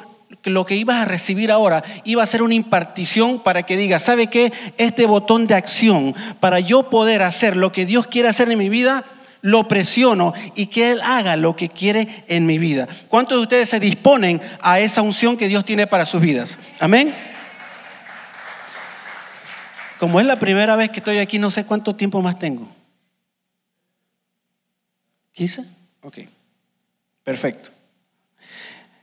lo 0.47 0.65
que 0.65 0.77
ibas 0.77 1.03
a 1.03 1.05
recibir 1.05 1.51
ahora, 1.51 1.83
iba 2.05 2.23
a 2.23 2.27
ser 2.27 2.43
una 2.43 2.55
impartición 2.55 3.43
para 3.43 3.65
que 3.65 3.77
digas, 3.77 4.03
¿sabe 4.03 4.29
qué? 4.29 4.53
Este 4.79 5.07
botón 5.07 5.47
de 5.47 5.55
acción, 5.55 6.15
para 6.41 6.61
yo 6.61 6.91
poder 6.91 7.23
hacer 7.23 7.57
lo 7.57 7.73
que 7.73 7.87
Dios 7.87 8.07
quiere 8.07 8.29
hacer 8.29 8.51
en 8.51 8.59
mi 8.59 8.69
vida, 8.69 9.05
lo 9.43 9.69
presiono 9.69 10.33
y 10.55 10.67
que 10.67 10.91
Él 10.91 11.01
haga 11.05 11.37
lo 11.37 11.55
que 11.55 11.69
quiere 11.69 12.25
en 12.29 12.47
mi 12.47 12.59
vida. 12.59 12.89
¿Cuántos 13.09 13.39
de 13.39 13.43
ustedes 13.43 13.69
se 13.69 13.81
disponen 13.81 14.41
a 14.61 14.81
esa 14.81 15.03
unción 15.03 15.37
que 15.37 15.49
Dios 15.49 15.65
tiene 15.65 15.87
para 15.87 16.07
sus 16.07 16.21
vidas? 16.21 16.59
Amén. 16.81 17.15
Como 19.99 20.21
es 20.21 20.27
la 20.27 20.39
primera 20.39 20.77
vez 20.77 20.91
que 20.91 20.99
estoy 20.99 21.19
aquí, 21.19 21.39
no 21.39 21.51
sé 21.51 21.65
cuánto 21.65 21.95
tiempo 21.95 22.21
más 22.21 22.39
tengo. 22.39 22.69
¿15? 25.37 25.65
Ok, 26.03 26.19
perfecto. 27.23 27.71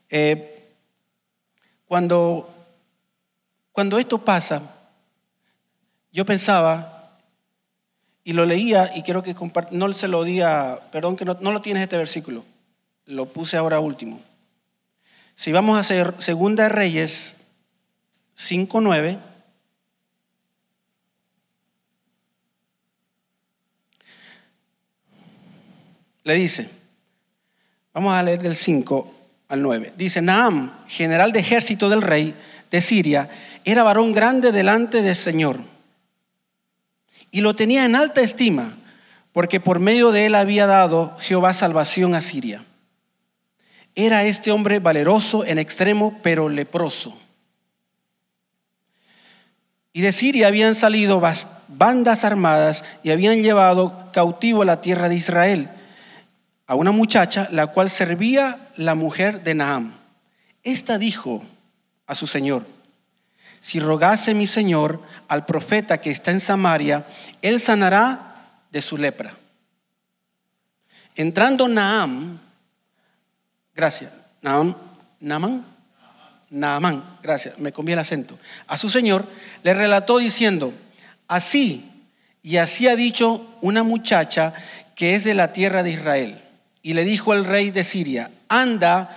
Eh, 0.10 0.63
cuando, 1.88 2.50
cuando 3.72 4.00
esto 4.00 4.20
pasa, 4.20 4.62
yo 6.12 6.26
pensaba, 6.26 7.20
y 8.24 8.34
lo 8.34 8.46
leía, 8.46 8.96
y 8.96 9.04
quiero 9.04 9.24
que 9.24 9.36
no 9.72 9.92
se 9.94 10.08
lo 10.08 10.24
diga, 10.24 10.80
perdón 10.92 11.16
que 11.16 11.26
no, 11.26 11.38
no 11.42 11.52
lo 11.52 11.62
tienes 11.62 11.84
este 11.84 11.98
versículo, 11.98 12.46
lo 13.06 13.26
puse 13.26 13.58
ahora 13.58 13.80
último. 13.80 14.20
Si 15.36 15.52
vamos 15.52 15.78
a 15.78 15.82
hacer 15.82 16.14
Segunda 16.20 16.70
Reyes 16.70 17.38
5.9, 18.38 19.20
le 26.24 26.34
dice, 26.36 26.70
vamos 27.94 28.14
a 28.14 28.24
leer 28.24 28.42
del 28.42 28.56
5 28.56 29.23
al 29.54 29.62
9, 29.62 29.94
dice, 29.96 30.20
Naam, 30.20 30.72
general 30.88 31.32
de 31.32 31.40
ejército 31.40 31.88
del 31.88 32.02
rey 32.02 32.34
de 32.72 32.82
Siria, 32.82 33.30
era 33.64 33.84
varón 33.84 34.12
grande 34.12 34.52
delante 34.52 35.04
del 35.04 35.16
Señor 35.16 35.60
y 37.30 37.42
lo 37.42 37.56
tenía 37.56 37.86
en 37.86 37.96
alta 37.96 38.22
estima, 38.22 38.76
porque 39.32 39.60
por 39.60 39.80
medio 39.80 40.12
de 40.12 40.26
él 40.26 40.34
había 40.34 40.66
dado 40.66 41.16
Jehová 41.20 41.54
salvación 41.54 42.16
a 42.16 42.24
Siria. 42.24 42.64
Era 43.94 44.24
este 44.24 44.50
hombre 44.50 44.80
valeroso 44.80 45.46
en 45.46 45.60
extremo, 45.60 46.20
pero 46.24 46.50
leproso. 46.50 47.16
Y 49.94 50.02
de 50.02 50.12
Siria 50.12 50.48
habían 50.48 50.74
salido 50.74 51.22
bandas 51.68 52.24
armadas 52.24 52.84
y 53.04 53.12
habían 53.12 53.44
llevado 53.44 54.10
cautivo 54.14 54.64
a 54.64 54.66
la 54.66 54.82
tierra 54.82 55.10
de 55.10 55.16
Israel 55.16 55.70
a 56.68 56.76
una 56.76 56.92
muchacha, 56.92 57.48
la 57.52 57.68
cual 57.68 57.90
servía 57.90 58.70
la 58.78 58.96
mujer 58.96 59.44
de 59.44 59.56
Naam. 59.56 59.94
Esta 60.64 60.98
dijo 60.98 61.44
a 62.08 62.16
su 62.16 62.28
señor, 62.28 62.66
si 63.60 63.80
rogase 63.80 64.34
mi 64.34 64.48
señor 64.48 65.02
al 65.28 65.46
profeta 65.46 66.00
que 66.00 66.12
está 66.12 66.32
en 66.32 66.40
Samaria, 66.40 67.06
él 67.42 67.60
sanará 67.60 68.36
de 68.72 68.82
su 68.82 68.98
lepra. 68.98 69.34
Entrando 71.16 71.68
Naam, 71.68 72.40
gracias, 73.76 74.12
Naam, 74.42 74.76
Naaman, 75.20 75.66
Naamán, 76.50 77.04
gracias, 77.24 77.58
me 77.58 77.72
comí 77.72 77.94
el 77.94 78.00
acento, 78.00 78.38
a 78.68 78.78
su 78.78 78.90
señor, 78.90 79.26
le 79.64 79.74
relató 79.74 80.18
diciendo, 80.18 80.74
así 81.28 81.90
y 82.44 82.58
así 82.58 82.88
ha 82.88 82.96
dicho 82.96 83.58
una 83.62 83.84
muchacha 83.84 84.54
que 84.96 85.16
es 85.16 85.24
de 85.24 85.34
la 85.34 85.52
tierra 85.54 85.82
de 85.82 85.92
Israel 85.92 86.43
y 86.84 86.94
le 86.94 87.06
dijo 87.06 87.34
el 87.34 87.46
rey 87.46 87.72
de 87.72 87.84
Siria, 87.84 88.30
anda, 88.50 89.10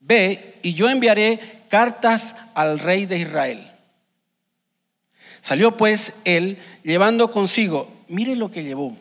ve 0.00 0.54
y 0.62 0.72
yo 0.72 0.88
enviaré 0.88 1.40
cartas 1.68 2.36
al 2.54 2.78
rey 2.78 3.04
de 3.04 3.18
Israel. 3.18 3.70
Salió 5.42 5.76
pues 5.76 6.14
él 6.24 6.58
llevando 6.84 7.30
consigo, 7.30 7.92
mire 8.08 8.36
lo 8.36 8.50
que 8.50 8.62
llevó, 8.64 8.96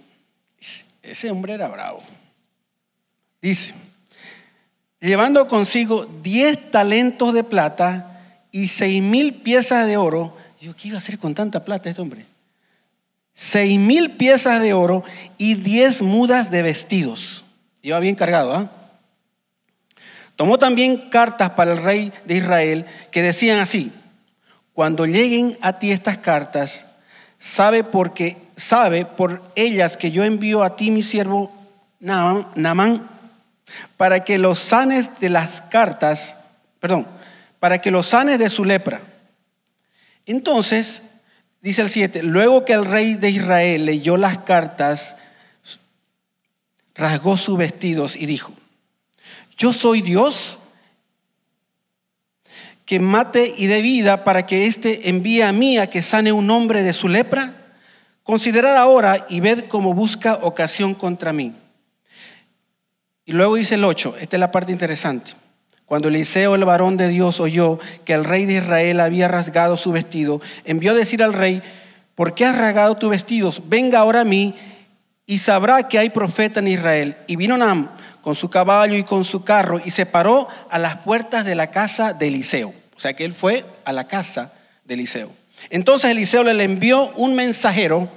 ese 1.01 1.31
hombre 1.31 1.53
era 1.53 1.67
bravo. 1.67 2.01
Dice, 3.41 3.73
llevando 4.99 5.47
consigo 5.47 6.05
diez 6.23 6.71
talentos 6.71 7.33
de 7.33 7.43
plata 7.43 8.19
y 8.51 8.67
seis 8.67 9.03
mil 9.03 9.35
piezas 9.35 9.85
de 9.85 9.97
oro. 9.97 10.35
Yo, 10.59 10.75
¿qué 10.75 10.87
iba 10.87 10.95
a 10.95 10.97
hacer 10.97 11.19
con 11.19 11.35
tanta 11.35 11.63
plata 11.63 11.89
este 11.89 12.01
hombre? 12.01 12.25
Seis 13.35 13.79
mil 13.79 14.11
piezas 14.11 14.59
de 14.61 14.73
oro 14.73 15.03
y 15.37 15.55
diez 15.55 16.01
mudas 16.01 16.49
de 16.49 16.63
vestidos. 16.63 17.44
Iba 17.85 17.99
bien 17.99 18.15
cargado, 18.15 18.55
¿ah? 18.55 18.67
Tomó 20.35 20.57
también 20.57 21.07
cartas 21.11 21.51
para 21.51 21.73
el 21.73 21.83
rey 21.83 22.11
de 22.25 22.37
Israel 22.37 22.87
que 23.11 23.21
decían 23.21 23.59
así: 23.59 23.91
Cuando 24.73 25.05
lleguen 25.05 25.55
a 25.61 25.77
ti 25.77 25.91
estas 25.91 26.17
cartas, 26.17 26.87
sabe 27.37 27.83
porque 27.83 28.37
sabe 28.55 29.05
por 29.05 29.43
ellas 29.53 29.97
que 29.97 30.09
yo 30.09 30.23
envío 30.23 30.63
a 30.63 30.75
ti 30.75 30.89
mi 30.89 31.03
siervo 31.03 31.51
Namán 31.99 33.07
para 33.97 34.23
que 34.23 34.39
los 34.39 34.57
sanes 34.57 35.19
de 35.19 35.29
las 35.29 35.61
cartas, 35.61 36.37
perdón, 36.79 37.05
para 37.59 37.81
que 37.81 37.91
los 37.91 38.07
sanes 38.07 38.39
de 38.39 38.49
su 38.49 38.65
lepra. 38.65 39.01
Entonces, 40.25 41.03
dice 41.61 41.83
el 41.83 41.91
7, 41.91 42.23
luego 42.23 42.65
que 42.65 42.73
el 42.73 42.85
rey 42.85 43.13
de 43.13 43.29
Israel 43.29 43.85
leyó 43.85 44.17
las 44.17 44.39
cartas, 44.39 45.17
rasgó 46.95 47.37
sus 47.37 47.57
vestidos 47.57 48.15
y 48.15 48.25
dijo, 48.25 48.53
yo 49.57 49.73
soy 49.73 50.01
Dios 50.01 50.57
que 52.85 52.99
mate 52.99 53.53
y 53.57 53.67
dé 53.67 53.81
vida 53.81 54.23
para 54.23 54.45
que 54.45 54.67
éste 54.67 55.09
envíe 55.09 55.41
a 55.41 55.51
mí 55.51 55.77
a 55.77 55.89
que 55.89 56.01
sane 56.01 56.31
un 56.31 56.49
hombre 56.51 56.83
de 56.83 56.93
su 56.93 57.07
lepra. 57.07 57.53
Considerad 58.23 58.77
ahora 58.77 59.25
y 59.29 59.39
ved 59.39 59.65
cómo 59.67 59.93
busca 59.93 60.35
ocasión 60.41 60.93
contra 60.93 61.33
mí. 61.33 61.53
Y 63.25 63.31
luego 63.31 63.55
dice 63.55 63.75
el 63.75 63.83
8, 63.83 64.17
esta 64.19 64.35
es 64.35 64.39
la 64.39 64.51
parte 64.51 64.71
interesante. 64.71 65.31
Cuando 65.85 66.07
Eliseo, 66.07 66.55
el 66.55 66.65
varón 66.65 66.97
de 66.97 67.07
Dios, 67.07 67.39
oyó 67.39 67.79
que 68.05 68.13
el 68.13 68.23
rey 68.23 68.45
de 68.45 68.55
Israel 68.55 68.99
había 68.99 69.27
rasgado 69.27 69.77
su 69.77 69.91
vestido, 69.91 70.41
envió 70.63 70.91
a 70.91 70.95
decir 70.95 71.23
al 71.23 71.33
rey, 71.33 71.61
¿por 72.13 72.33
qué 72.33 72.45
has 72.45 72.57
rasgado 72.57 72.97
tus 72.97 73.09
vestidos? 73.09 73.61
Venga 73.67 73.99
ahora 73.99 74.21
a 74.21 74.25
mí 74.25 74.55
y 75.25 75.39
sabrá 75.39 75.87
que 75.87 75.99
hay 75.99 76.09
profeta 76.09 76.59
en 76.59 76.67
Israel. 76.67 77.17
Y 77.27 77.35
vino 77.35 77.57
Nam 77.57 77.89
con 78.21 78.35
su 78.35 78.49
caballo 78.49 78.95
y 78.95 79.03
con 79.03 79.23
su 79.23 79.43
carro 79.43 79.79
y 79.83 79.91
se 79.91 80.05
paró 80.05 80.47
a 80.69 80.79
las 80.79 80.97
puertas 80.97 81.45
de 81.45 81.55
la 81.55 81.71
casa 81.71 82.13
de 82.13 82.27
Eliseo. 82.27 82.73
O 82.95 82.99
sea 82.99 83.13
que 83.13 83.25
él 83.25 83.33
fue 83.33 83.65
a 83.85 83.91
la 83.91 84.07
casa 84.07 84.53
de 84.83 84.95
Eliseo. 84.95 85.31
Entonces 85.69 86.11
Eliseo 86.11 86.43
le 86.43 86.63
envió 86.63 87.11
un 87.13 87.35
mensajero 87.35 88.09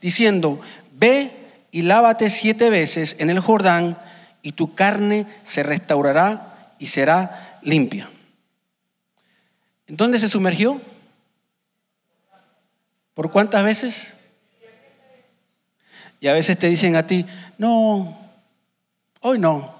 diciendo, 0.00 0.60
ve 0.92 1.30
y 1.72 1.82
lávate 1.82 2.30
siete 2.30 2.70
veces 2.70 3.16
en 3.18 3.30
el 3.30 3.40
Jordán 3.40 3.98
y 4.42 4.52
tu 4.52 4.74
carne 4.74 5.26
se 5.44 5.62
restaurará 5.62 6.74
y 6.78 6.86
será 6.86 7.58
limpia. 7.62 8.08
¿En 9.86 9.96
dónde 9.96 10.18
se 10.18 10.28
sumergió? 10.28 10.80
¿Por 13.14 13.30
cuántas 13.30 13.62
veces? 13.64 14.12
Y 16.24 16.28
a 16.28 16.32
veces 16.32 16.58
te 16.58 16.70
dicen 16.70 16.96
a 16.96 17.06
ti, 17.06 17.26
no, 17.58 18.18
hoy 19.20 19.38
no. 19.38 19.74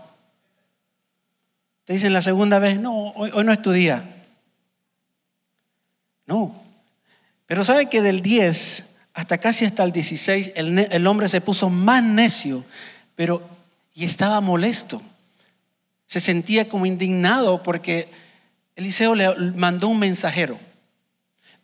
Te 1.86 1.94
dicen 1.94 2.12
la 2.12 2.20
segunda 2.20 2.58
vez, 2.58 2.78
no, 2.78 3.12
hoy, 3.12 3.30
no 3.42 3.50
es 3.50 3.62
tu 3.62 3.72
día. 3.72 4.04
No. 6.26 6.54
Pero 7.46 7.64
sabe 7.64 7.88
que 7.88 8.02
del 8.02 8.20
10 8.20 8.84
hasta 9.14 9.38
casi 9.38 9.64
hasta 9.64 9.84
el 9.84 9.92
16 9.92 10.52
el, 10.54 10.80
el 10.80 11.06
hombre 11.06 11.30
se 11.30 11.40
puso 11.40 11.70
más 11.70 12.02
necio, 12.02 12.62
pero 13.16 13.40
y 13.94 14.04
estaba 14.04 14.42
molesto. 14.42 15.00
Se 16.08 16.20
sentía 16.20 16.68
como 16.68 16.84
indignado 16.84 17.62
porque 17.62 18.06
Eliseo 18.76 19.14
le 19.14 19.34
mandó 19.52 19.88
un 19.88 19.98
mensajero. 19.98 20.58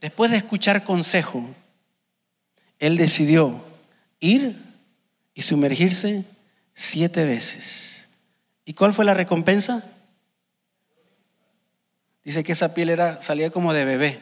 Después 0.00 0.30
de 0.30 0.38
escuchar 0.38 0.84
consejo, 0.84 1.44
él 2.78 2.96
decidió 2.96 3.62
ir 4.20 4.69
y 5.34 5.42
sumergirse 5.42 6.24
siete 6.74 7.24
veces. 7.24 8.06
¿Y 8.64 8.74
cuál 8.74 8.92
fue 8.92 9.04
la 9.04 9.14
recompensa? 9.14 9.84
Dice 12.24 12.44
que 12.44 12.52
esa 12.52 12.74
piel 12.74 12.90
era, 12.90 13.22
salía 13.22 13.50
como 13.50 13.72
de 13.72 13.84
bebé. 13.84 14.20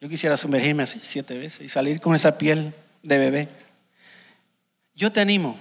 Yo 0.00 0.08
quisiera 0.08 0.36
sumergirme 0.36 0.82
así 0.82 1.00
siete 1.02 1.38
veces 1.38 1.62
y 1.62 1.68
salir 1.68 2.00
con 2.00 2.14
esa 2.14 2.36
piel 2.38 2.74
de 3.02 3.18
bebé. 3.18 3.48
Yo 4.94 5.10
te 5.12 5.20
animo 5.20 5.56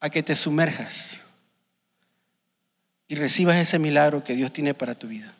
a 0.00 0.10
que 0.10 0.22
te 0.22 0.34
sumerjas 0.34 1.22
y 3.08 3.14
recibas 3.14 3.56
ese 3.56 3.78
milagro 3.78 4.24
que 4.24 4.34
Dios 4.34 4.52
tiene 4.52 4.74
para 4.74 4.94
tu 4.94 5.08
vida. 5.08 5.32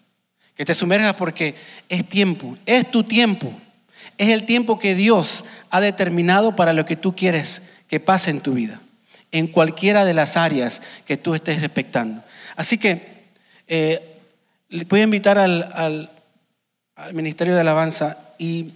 Que 0.54 0.64
te 0.64 0.74
sumerjas 0.74 1.14
porque 1.16 1.54
es 1.88 2.08
tiempo, 2.08 2.56
es 2.64 2.90
tu 2.90 3.04
tiempo, 3.04 3.52
es 4.18 4.30
el 4.30 4.46
tiempo 4.46 4.78
que 4.78 4.94
Dios 4.94 5.44
ha 5.70 5.80
determinado 5.80 6.56
para 6.56 6.72
lo 6.72 6.84
que 6.84 6.96
tú 6.96 7.14
quieres 7.14 7.62
que 7.88 8.00
pase 8.00 8.30
en 8.30 8.40
tu 8.40 8.54
vida, 8.54 8.80
en 9.32 9.46
cualquiera 9.46 10.04
de 10.04 10.14
las 10.14 10.36
áreas 10.36 10.82
que 11.04 11.16
tú 11.16 11.34
estés 11.34 11.62
expectando. 11.62 12.22
Así 12.56 12.78
que 12.78 13.24
eh, 13.68 14.20
le 14.68 14.84
voy 14.84 15.00
a 15.00 15.04
invitar 15.04 15.38
al, 15.38 16.10
Ministerio 17.12 17.54
de 17.54 17.60
Alabanza 17.60 18.16
y 18.38 18.72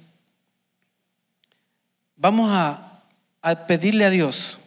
vamos 2.16 2.50
a 2.52 3.02
pedirle 3.66 4.04
a 4.04 4.10
Dios 4.10 4.58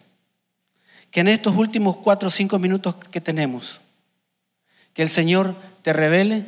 que 1.13 1.19
en 1.19 1.28
estos 1.28 1.55
últimos 1.55 1.97
cuatro 1.97 2.30
o 2.30 2.32
cinco 2.32 2.57
minutos 2.57 2.95
que 3.11 3.21
tenemos, 3.21 3.80
que 4.95 5.03
el 5.03 5.09
Señor 5.09 5.55
te 5.84 5.93
revele, 5.93 6.43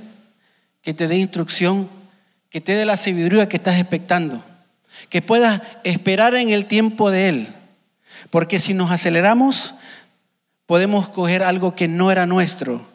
que 0.82 0.95
te 0.95 1.07
dé 1.07 1.17
instrucción, 1.17 1.88
que 2.55 2.61
te 2.61 2.73
dé 2.73 2.85
la 2.85 2.95
sabiduría 2.95 3.49
que 3.49 3.57
estás 3.57 3.77
expectando, 3.77 4.41
que 5.09 5.21
puedas 5.21 5.61
esperar 5.83 6.35
en 6.35 6.51
el 6.51 6.67
tiempo 6.67 7.11
de 7.11 7.27
Él, 7.27 7.47
porque 8.29 8.61
si 8.61 8.73
nos 8.73 8.91
aceleramos, 8.91 9.75
podemos 10.65 11.09
coger 11.09 11.43
algo 11.43 11.75
que 11.75 11.89
no 11.89 12.13
era 12.13 12.25
nuestro. 12.25 12.87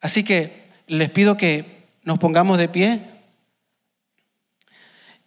Así 0.00 0.24
que 0.24 0.68
les 0.88 1.10
pido 1.10 1.36
que 1.36 1.84
nos 2.02 2.18
pongamos 2.18 2.58
de 2.58 2.68
pie 2.68 3.02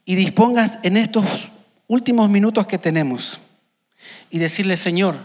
y 0.04 0.16
dispongas 0.16 0.78
en 0.84 0.98
estos 0.98 1.50
últimos 1.88 2.30
minutos 2.30 2.68
que 2.68 2.78
tenemos 2.78 3.40
y 4.30 4.40
decirle, 4.40 4.76
Señor, 4.76 5.16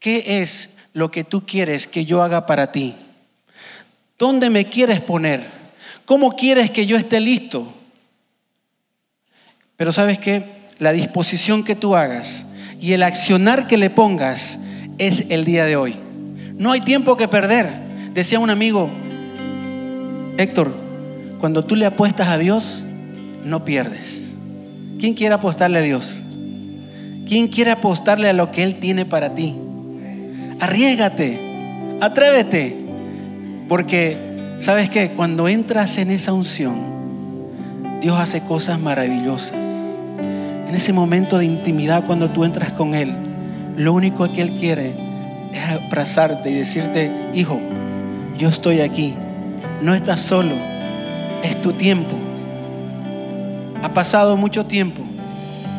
¿qué 0.00 0.42
es 0.42 0.70
lo 0.92 1.12
que 1.12 1.22
tú 1.22 1.46
quieres 1.46 1.86
que 1.86 2.04
yo 2.04 2.20
haga 2.20 2.46
para 2.46 2.72
ti? 2.72 2.96
¿Dónde 4.18 4.50
me 4.50 4.68
quieres 4.68 5.00
poner? 5.00 5.57
¿Cómo 6.08 6.30
quieres 6.30 6.70
que 6.70 6.86
yo 6.86 6.96
esté 6.96 7.20
listo? 7.20 7.70
Pero 9.76 9.92
sabes 9.92 10.18
qué? 10.18 10.42
La 10.78 10.92
disposición 10.92 11.62
que 11.62 11.74
tú 11.74 11.96
hagas 11.96 12.46
y 12.80 12.94
el 12.94 13.02
accionar 13.02 13.66
que 13.66 13.76
le 13.76 13.90
pongas 13.90 14.58
es 14.96 15.26
el 15.28 15.44
día 15.44 15.66
de 15.66 15.76
hoy. 15.76 15.96
No 16.56 16.72
hay 16.72 16.80
tiempo 16.80 17.18
que 17.18 17.28
perder. 17.28 17.68
Decía 18.14 18.38
un 18.38 18.48
amigo, 18.48 18.88
Héctor, 20.38 20.74
cuando 21.40 21.66
tú 21.66 21.76
le 21.76 21.84
apuestas 21.84 22.28
a 22.28 22.38
Dios, 22.38 22.84
no 23.44 23.66
pierdes. 23.66 24.32
¿Quién 24.98 25.12
quiere 25.12 25.34
apostarle 25.34 25.80
a 25.80 25.82
Dios? 25.82 26.14
¿Quién 27.28 27.48
quiere 27.48 27.70
apostarle 27.70 28.30
a 28.30 28.32
lo 28.32 28.50
que 28.50 28.62
Él 28.62 28.76
tiene 28.76 29.04
para 29.04 29.34
ti? 29.34 29.54
Arriégate, 30.58 31.38
atrévete, 32.00 32.78
porque 33.68 34.27
sabes 34.60 34.90
que 34.90 35.10
cuando 35.10 35.48
entras 35.48 35.98
en 35.98 36.10
esa 36.10 36.32
unción, 36.32 36.98
Dios 38.00 38.18
hace 38.18 38.40
cosas 38.42 38.78
maravillosas. 38.78 39.64
En 40.68 40.74
ese 40.74 40.92
momento 40.92 41.38
de 41.38 41.46
intimidad, 41.46 42.04
cuando 42.06 42.30
tú 42.30 42.44
entras 42.44 42.72
con 42.72 42.94
Él, 42.94 43.14
lo 43.76 43.92
único 43.92 44.30
que 44.32 44.42
Él 44.42 44.54
quiere 44.54 44.94
es 45.52 45.64
abrazarte 45.64 46.50
y 46.50 46.54
decirte, 46.54 47.10
hijo, 47.34 47.60
yo 48.38 48.48
estoy 48.48 48.80
aquí, 48.80 49.14
no 49.82 49.94
estás 49.94 50.20
solo, 50.20 50.54
es 51.42 51.60
tu 51.62 51.72
tiempo. 51.72 52.16
Ha 53.82 53.94
pasado 53.94 54.36
mucho 54.36 54.66
tiempo, 54.66 55.02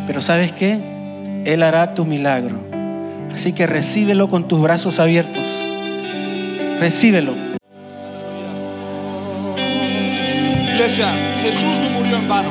pero 0.07 0.21
¿sabes 0.21 0.51
qué? 0.51 1.43
Él 1.45 1.63
hará 1.63 1.93
tu 1.93 2.05
milagro. 2.05 2.57
Así 3.33 3.53
que 3.53 3.67
recíbelo 3.67 4.29
con 4.29 4.47
tus 4.47 4.61
brazos 4.61 4.99
abiertos. 4.99 5.47
Recíbelo. 6.79 7.48
Jesús 10.89 11.79
no 11.81 11.91
murió 11.91 12.17
en 12.17 12.27
vano. 12.27 12.49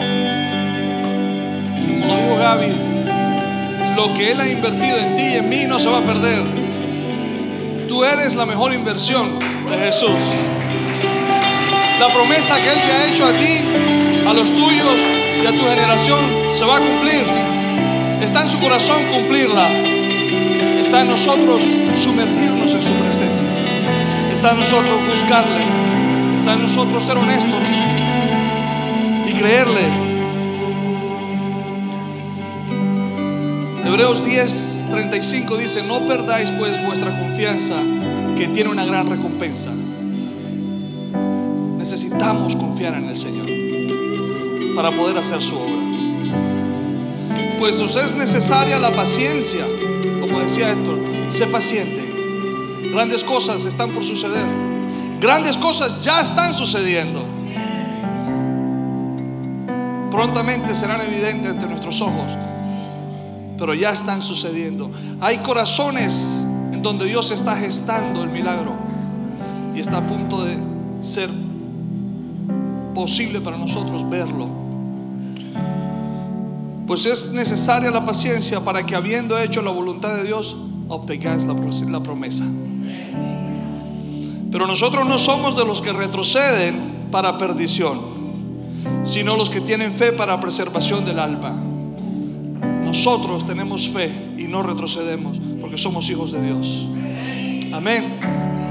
Como 1.98 2.16
dijo 2.16 2.36
Gaby, 2.38 2.72
lo 3.96 4.14
que 4.14 4.30
Él 4.30 4.40
ha 4.40 4.46
invertido 4.46 4.96
en 4.96 5.16
ti 5.16 5.22
y 5.22 5.34
en 5.34 5.48
mí 5.48 5.66
no 5.66 5.80
se 5.80 5.88
va 5.88 5.98
a 5.98 6.02
perder. 6.02 6.44
Tú 7.88 8.04
eres 8.04 8.36
la 8.36 8.46
mejor 8.46 8.72
inversión 8.72 9.40
de 9.68 9.76
Jesús. 9.78 10.20
La 11.98 12.08
promesa 12.14 12.54
que 12.62 12.70
Él 12.70 12.78
te 12.86 12.92
ha 12.92 13.06
hecho 13.08 13.26
a 13.26 13.32
ti, 13.32 13.60
a 14.24 14.32
los 14.32 14.52
tuyos 14.52 15.00
y 15.42 15.44
a 15.44 15.50
tu 15.50 15.64
generación 15.68 16.20
se 16.54 16.64
va 16.64 16.76
a 16.76 16.80
cumplir. 16.80 17.24
Está 18.22 18.42
en 18.42 18.48
su 18.48 18.60
corazón 18.60 19.02
cumplirla. 19.12 19.68
Está 20.80 21.00
en 21.00 21.08
nosotros 21.08 21.64
sumergirnos 21.96 22.72
en 22.72 22.82
su 22.82 22.92
presencia. 22.92 23.48
Está 24.32 24.52
en 24.52 24.60
nosotros 24.60 24.92
buscarle. 25.10 25.64
Está 26.36 26.52
en 26.52 26.62
nosotros 26.62 27.04
ser 27.04 27.16
honestos 27.16 27.64
creerle. 29.38 29.88
Hebreos 33.84 34.24
10, 34.24 34.88
35 34.90 35.56
dice, 35.56 35.82
no 35.82 36.06
perdáis 36.06 36.50
pues 36.52 36.84
vuestra 36.84 37.18
confianza 37.18 37.76
que 38.36 38.48
tiene 38.48 38.70
una 38.70 38.84
gran 38.84 39.06
recompensa. 39.06 39.70
Necesitamos 41.78 42.56
confiar 42.56 42.94
en 42.94 43.06
el 43.06 43.16
Señor 43.16 43.46
para 44.74 44.94
poder 44.94 45.16
hacer 45.18 45.40
su 45.40 45.56
obra 45.56 45.78
pues 47.58 47.80
os 47.80 47.96
es 47.96 48.14
necesaria 48.14 48.78
la 48.78 48.94
paciencia. 48.94 49.66
Como 50.20 50.40
decía 50.40 50.70
Héctor, 50.70 51.00
sé 51.28 51.46
paciente. 51.46 52.08
Grandes 52.92 53.24
cosas 53.24 53.64
están 53.64 53.92
por 53.92 54.04
suceder. 54.04 54.46
Grandes 55.20 55.56
cosas 55.56 56.02
ya 56.02 56.20
están 56.20 56.54
sucediendo. 56.54 57.37
Prontamente 60.18 60.74
serán 60.74 61.00
evidentes 61.00 61.48
ante 61.48 61.64
nuestros 61.68 62.00
ojos, 62.00 62.36
pero 63.56 63.72
ya 63.72 63.90
están 63.90 64.20
sucediendo. 64.20 64.90
Hay 65.20 65.38
corazones 65.38 66.42
en 66.72 66.82
donde 66.82 67.04
Dios 67.04 67.30
está 67.30 67.54
gestando 67.54 68.24
el 68.24 68.28
milagro 68.28 68.72
y 69.76 69.78
está 69.78 69.98
a 69.98 70.06
punto 70.08 70.44
de 70.44 70.58
ser 71.02 71.30
posible 72.96 73.40
para 73.40 73.58
nosotros 73.58 74.10
verlo 74.10 74.48
pues 76.88 77.06
es 77.06 77.32
necesaria 77.32 77.90
la 77.92 78.04
paciencia 78.04 78.64
para 78.64 78.84
que 78.84 78.96
habiendo 78.96 79.38
hecho 79.38 79.62
la 79.62 79.70
voluntad 79.70 80.16
de 80.16 80.24
Dios, 80.24 80.56
obtengáis 80.88 81.44
la 81.44 82.02
promesa. 82.02 82.44
Pero 84.50 84.66
nosotros 84.66 85.06
no 85.06 85.18
somos 85.18 85.54
de 85.54 85.64
los 85.64 85.80
que 85.80 85.92
retroceden 85.92 87.08
para 87.12 87.38
perdición, 87.38 88.17
sino 89.08 89.36
los 89.36 89.48
que 89.48 89.60
tienen 89.60 89.90
fe 89.92 90.12
para 90.12 90.38
preservación 90.38 91.04
del 91.04 91.18
alma. 91.18 91.56
Nosotros 92.84 93.46
tenemos 93.46 93.88
fe 93.88 94.12
y 94.36 94.44
no 94.44 94.62
retrocedemos 94.62 95.40
porque 95.60 95.78
somos 95.78 96.08
hijos 96.10 96.30
de 96.32 96.42
Dios. 96.42 96.88
Amén. 97.72 98.18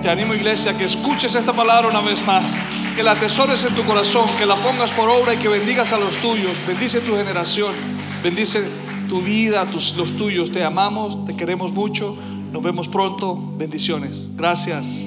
Te 0.02 0.10
animo, 0.10 0.34
iglesia, 0.34 0.78
que 0.78 0.86
escuches 0.86 1.34
esta 1.36 1.54
palabra 1.54 1.90
una 1.90 2.02
vez 2.02 2.26
más, 2.26 2.46
que 2.96 3.04
la 3.04 3.12
atesores 3.12 3.66
en 3.66 3.76
tu 3.76 3.84
corazón, 3.84 4.30
que 4.38 4.46
la 4.46 4.56
pongas 4.56 4.92
por 4.92 5.10
obra 5.10 5.34
y 5.34 5.38
que 5.38 5.48
bendigas 5.48 5.92
a 5.92 5.98
los 5.98 6.18
tuyos. 6.18 6.56
Bendice 6.68 7.02
tu 7.02 7.16
generación, 7.16 7.74
bendice 8.24 8.64
tu 9.10 9.22
vida, 9.22 9.66
los 9.74 10.14
tuyos. 10.18 10.52
Te 10.52 10.64
amamos, 10.64 11.26
te 11.26 11.36
queremos 11.36 11.74
mucho. 11.74 12.16
Nos 12.52 12.62
vemos 12.62 12.88
pronto. 12.88 13.38
Bendiciones. 13.58 14.28
Gracias. 14.36 15.07